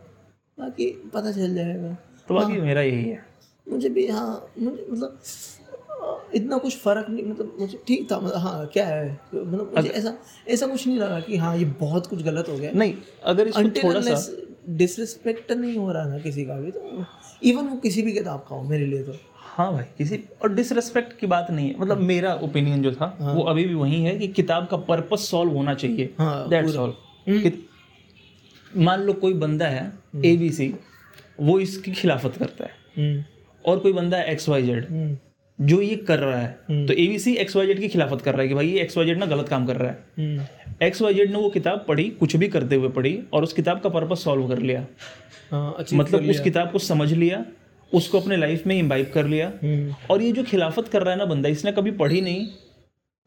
[0.59, 1.97] बाकी पता चल जाएगा।
[2.28, 3.24] तो बाकी हाँ, मेरा यही है।
[3.66, 5.18] मुझे भी हाँ मुझे मतलब
[6.34, 10.14] इतना कुछ फ़र्क नहीं मतलब मुझे ठीक था मतलब हाँ क्या है मतलब मुझे ऐसा
[10.48, 12.94] ऐसा कुछ नहीं लगा कि हाँ ये बहुत कुछ गलत हो गया। नहीं
[13.24, 14.16] अगर इसको थोड़ा सा
[14.68, 17.05] डिसरिस्पेक्ट नहीं हो रहा ना किसी का भी तो
[17.42, 19.14] इवन वो किसी भी किताब का हो मेरे लिए तो।
[19.57, 23.16] हाँ भाई किसी और डिसरेस्पेक्ट की बात नहीं है मतलब हाँ। मेरा ओपिनियन जो था
[23.20, 26.76] हाँ। वो अभी भी वही है कि किताब का पर्पस सॉल्व होना चाहिए। हाँ दैट्स
[26.76, 26.94] ऑल
[28.76, 29.92] मान लो कोई बंदा है
[30.24, 30.74] ए बी सी
[31.40, 33.24] वो इसकी खिलाफत करता है। हम्म,
[33.64, 35.16] और कोई बंदा है एक्स वाई जेड हम्म,
[35.63, 38.33] जो ये कर रहा है तो A B C X Y Z की खिलाफत कर
[38.33, 40.47] रहा है कि भाई ये एक्स वाई जेड ना गलत काम कर रहा है। हम्म,
[40.83, 43.81] एक्स वाई जेड ने वो किताब पढ़ी कुछ भी करते हुए पढ़ी और उस किताब
[43.81, 44.87] का पर्पस सॉल्व कर लिया।
[45.51, 47.45] हाँ मतलब उस किताब को समझ लिया
[47.93, 51.19] उसको अपने लाइफ में इम्बाइब कर लिया। हम्म, और ये जो खिलाफत कर रहा है
[51.19, 52.47] ना बंदा इसने कभी पढ़ी नहीं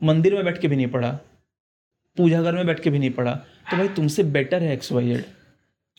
[0.01, 1.11] मंदिर में बैठ के भी नहीं पढ़ा
[2.17, 3.33] पूजा घर में बैठ के भी नहीं पढ़ा।
[3.71, 5.23] तो भाई तुमसे बेटर है एक्स वाई जेड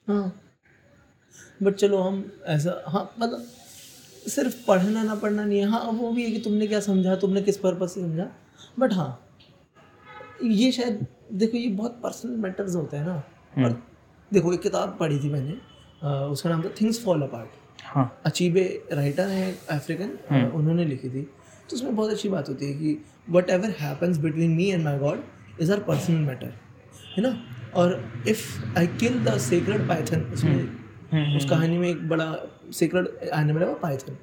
[0.08, 0.40] हाँ।
[1.62, 3.46] बट चलो हम ऐसा हाँ मतलब
[4.28, 7.42] सिर्फ़ पढ़ना ना पढ़ना नहीं है। हाँ वो भी है कि तुमने क्या समझा तुमने
[7.42, 8.28] किस पर्पज से समझा।
[8.78, 9.10] बट हाँ
[10.42, 13.22] ये शायद देखो ये बहुत पर्सनल मैटर्स होते हैं ना।
[13.56, 13.82] और
[14.30, 15.52] देखो एक किताब पढ़ी थी मैंने
[16.26, 18.62] उसका नाम था थिंग्स फॉल अपार्ट हाँ। अचीबे
[18.92, 22.98] राइटर हैं अफ्रीकन उन्होंने लिखी थी। तो उसमें बहुत अच्छी बात होती है कि
[23.50, 25.22] whatever happens between me and my god
[25.60, 26.52] is our personal matter
[27.16, 27.36] है ना?
[27.74, 30.85] और if I kill the secret python उसमें
[31.36, 32.28] उस कहानी में एक बड़ा
[32.78, 34.16] सीक्रेट एनिमल है वो python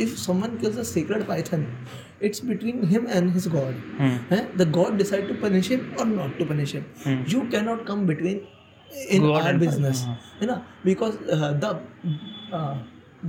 [0.00, 1.66] if someone kills a secret python
[2.22, 3.74] it's between him and his god
[4.32, 4.40] है?
[4.56, 8.06] The god decide to punish him और not to punish him you can not come
[8.06, 8.40] between
[9.10, 10.04] in our business
[10.40, 10.62] है। ना?
[10.84, 11.14] Because
[11.64, 11.78] the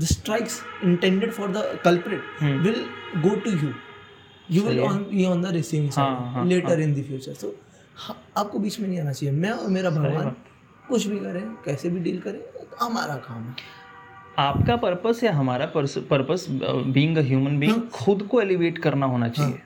[0.01, 0.55] the strikes
[0.85, 2.23] intended for the culprit
[2.63, 2.79] will
[3.25, 3.69] go to you
[4.55, 7.51] you will on, be on the receiving side later in the future so
[7.97, 10.35] हाँ, आपको बीच में नहीं आना चाहिए। मैं और मेरा भगवान
[10.89, 12.39] कुछ भी करें कैसे भी डील करें
[12.81, 13.55] हमारा काम है।
[14.39, 19.59] आपका पर्पस या हमारा purpose being a human being खुद को एलिवेट करना होना चाहिए।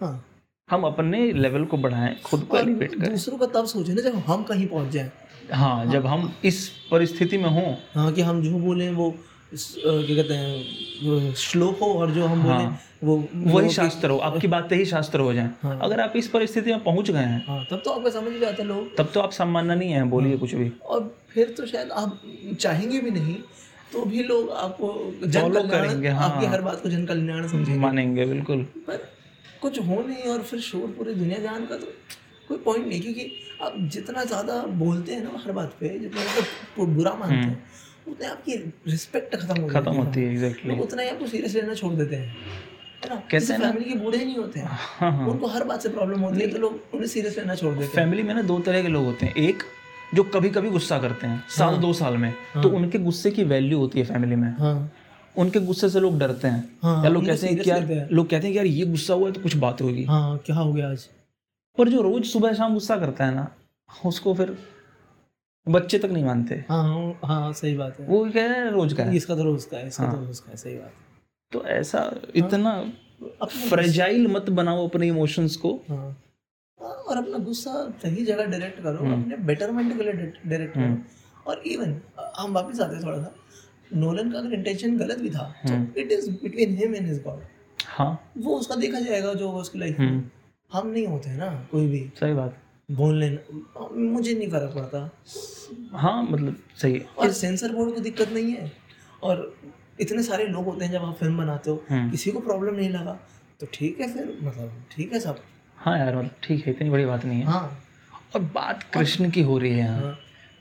[0.00, 0.24] हाँ।
[0.68, 4.16] हम अपने लेवल को बढ़ाएँ खुद को एलिवेट करें। दूसरों का तब सोचे ना जब
[4.26, 5.10] हम कहीं पहुँच जाए।
[5.52, 9.14] हाँ हाँ। जब हम इस परिस्थिति में हों। हाँ कि हम जो बोले वो
[9.52, 12.64] क्या कहते हैं श्लोक हो और जो हम बोले
[13.02, 16.82] वो वही शास्त्र हो। आपकी बातें ही शास्त्र हो जाएँ। अगर आप इस परिस्थिति में
[16.84, 19.94] पहुँच गए हैं। हाँ तब तो आपको समझ आता है लोग। तब तो आप सम्माननीय
[19.94, 22.20] हैं बोलिए कुछ भी। और फिर तो शायद आप
[22.60, 23.34] चाहेंगे भी नहीं
[23.92, 24.88] तो भी लोग आपको
[25.24, 29.08] जन करेंगे, हाँ। आपकी हर बात को जन कल्याण समझेंगे। मानेंगे बिल्कुल। पर
[29.62, 31.86] कुछ हो नहीं और फिर शोर पूरी दुनिया जान का तो
[32.48, 33.30] कोई पॉइंट नहीं क्योंकि
[33.62, 37.62] आप जितना ज़्यादा बोलते हैं ना हर बात पे जितना मतलब बुरा मानते हैं
[38.10, 38.56] उतने आपकी
[38.88, 42.16] रिस्पेक्ट खत्म हो खत्म होती है एग्जैक्टली लोग उतना ही आपको सीरियस लेना छोड़ देते
[42.16, 42.26] हैं
[43.04, 43.16] है ना?
[43.30, 46.40] कहते फैमिली के बूढ़े नहीं होते हैं। हाँ हाँ उनको हर बात से प्रॉब्लम होती
[46.40, 48.88] है तो लोग उन्हें सीरियस लेना छोड़ देते हैं। फैमिली में ना दो तरह के
[48.88, 49.62] लोग होते हैं। एक
[50.14, 53.30] जो कभी कभी गुस्सा करते हैं साल हाँ, दो साल में हाँ, तो उनके गुस्से
[53.30, 54.90] की वैल्यू होती है फैमिली में। हाँ।
[55.36, 58.46] उनके गुस्से से लोग डरते हैं। हाँ, या लोग कहते हैं कि यार लोग कहते
[58.46, 60.90] हैं कि यार ये गुस्सा हुआ है तो कुछ बात होगी। हाँ क्या हो गया
[60.90, 61.08] आज?
[61.78, 63.46] पर जो रोज सुबह शाम गुस्सा करता है ना
[63.88, 64.56] उसको फिर
[65.68, 68.92] बच्चे तक नहीं मानते। हाँ हाँ हाँ सही बात है। वो कह रहे हैं रोज
[68.92, 70.92] का है। इसका तो रोज का है इसका हाँ। तो रोज का है सही बात
[71.52, 72.72] तो ऐसा इतना
[73.44, 75.96] फ्रेजाइल मत बनाओ अपने इमोशंस को। हाँ।
[76.80, 80.12] हाँ, और अपना गुस्सा सही जगह डायरेक्ट करो अपने बेटरमेंट के लिए
[80.46, 82.00] डायरेक्ट करो। और इवन
[82.38, 83.34] हम वापस आते हैं थोड़ा सा।
[83.96, 87.42] नोलन का अगर इंटेंशन गलत भी था तो it is between him and his God
[87.88, 90.30] हाँ। वो उसका देखा जाएगा जो उसकी लाइफ में।
[90.70, 92.56] हम नहीं होते हैं ना कोई भी। सही बात।
[92.88, 98.32] बोल लेना मुझे नहीं फ़र्क पड़ता। हाँ मतलब सही है। और सेंसर बोर्ड को दिक्कत
[98.32, 98.70] नहीं है।
[99.22, 99.52] और
[100.00, 102.90] इतने सारे लोग होते हैं जब आप फ़िल्म बनाते हो हम्म। किसी को प्रॉब्लम नहीं
[102.90, 103.18] लगा
[103.60, 105.38] तो ठीक है फिर मतलब ठीक है सब।
[105.78, 107.78] हाँ यार मतलब ठीक है इतनी बड़ी बात नहीं है। हाँ।
[108.34, 110.18] और बात कृष्ण की हो रही है यहाँ। हाँ।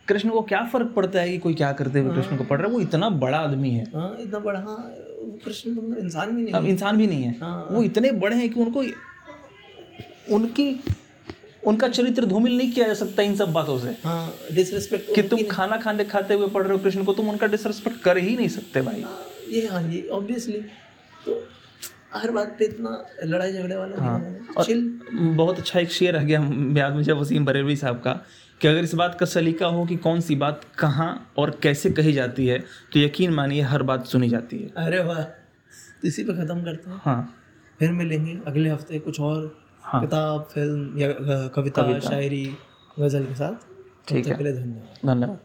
[0.08, 2.68] कृष्ण को क्या फ़र्क पड़ता है कि कोई क्या करते हुए कृष्ण को पढ़ रहा
[2.68, 2.74] है?
[2.74, 4.78] वो इतना बड़ा आदमी है। हाँ इतना बड़ा हाँ
[5.46, 8.36] कृष्ण तो मतलब इंसान भी नहीं अब इंसान भी नहीं है। हाँ। वो इतने बड़े
[8.36, 8.84] हैं कि उनको
[10.36, 10.72] उनकी
[11.64, 15.44] उनका चरित्र धूमिल नहीं किया जा सकता इन सब बातों से। हाँ डिसरिस्पेक्ट कि तुम
[15.52, 18.48] खाना खाने खाते हुए पढ़ रहे हो कृष्ण को तुम उनका डिसरिस्पेक्ट कर ही नहीं
[18.50, 19.06] सकते भाई।
[19.50, 20.62] ये हाँ ये ऑब्वियसली
[21.26, 21.44] तो
[22.14, 22.92] हर बात पे इतना
[23.24, 24.20] लड़ाई झगड़े वाला हाँ।
[24.58, 26.40] और चिल बहुत अच्छा एक शेर रह गया
[26.78, 28.14] याद मुझे वसीम बरेलवी साहब का
[28.62, 32.14] कि अगर इस बात का सलीका हो कि कौन सी बात कहाँ और कैसे कही
[32.14, 32.60] जाती है
[32.94, 36.90] तो यकीन मानिए हर बात सुनी जाती है। अरे वाह तो इसी पे ख़त्म करते
[36.90, 37.34] हैं। हाँ।
[37.80, 39.46] फिर मिलेंगे अगले हफ़्ते कुछ और
[39.88, 41.12] हाँ। किताब फ़िल्म या
[41.56, 42.46] कविता कविता। शायरी
[43.00, 43.68] गज़ल के साथ
[44.08, 45.40] ठीक है। धन्यवाद धन्यवाद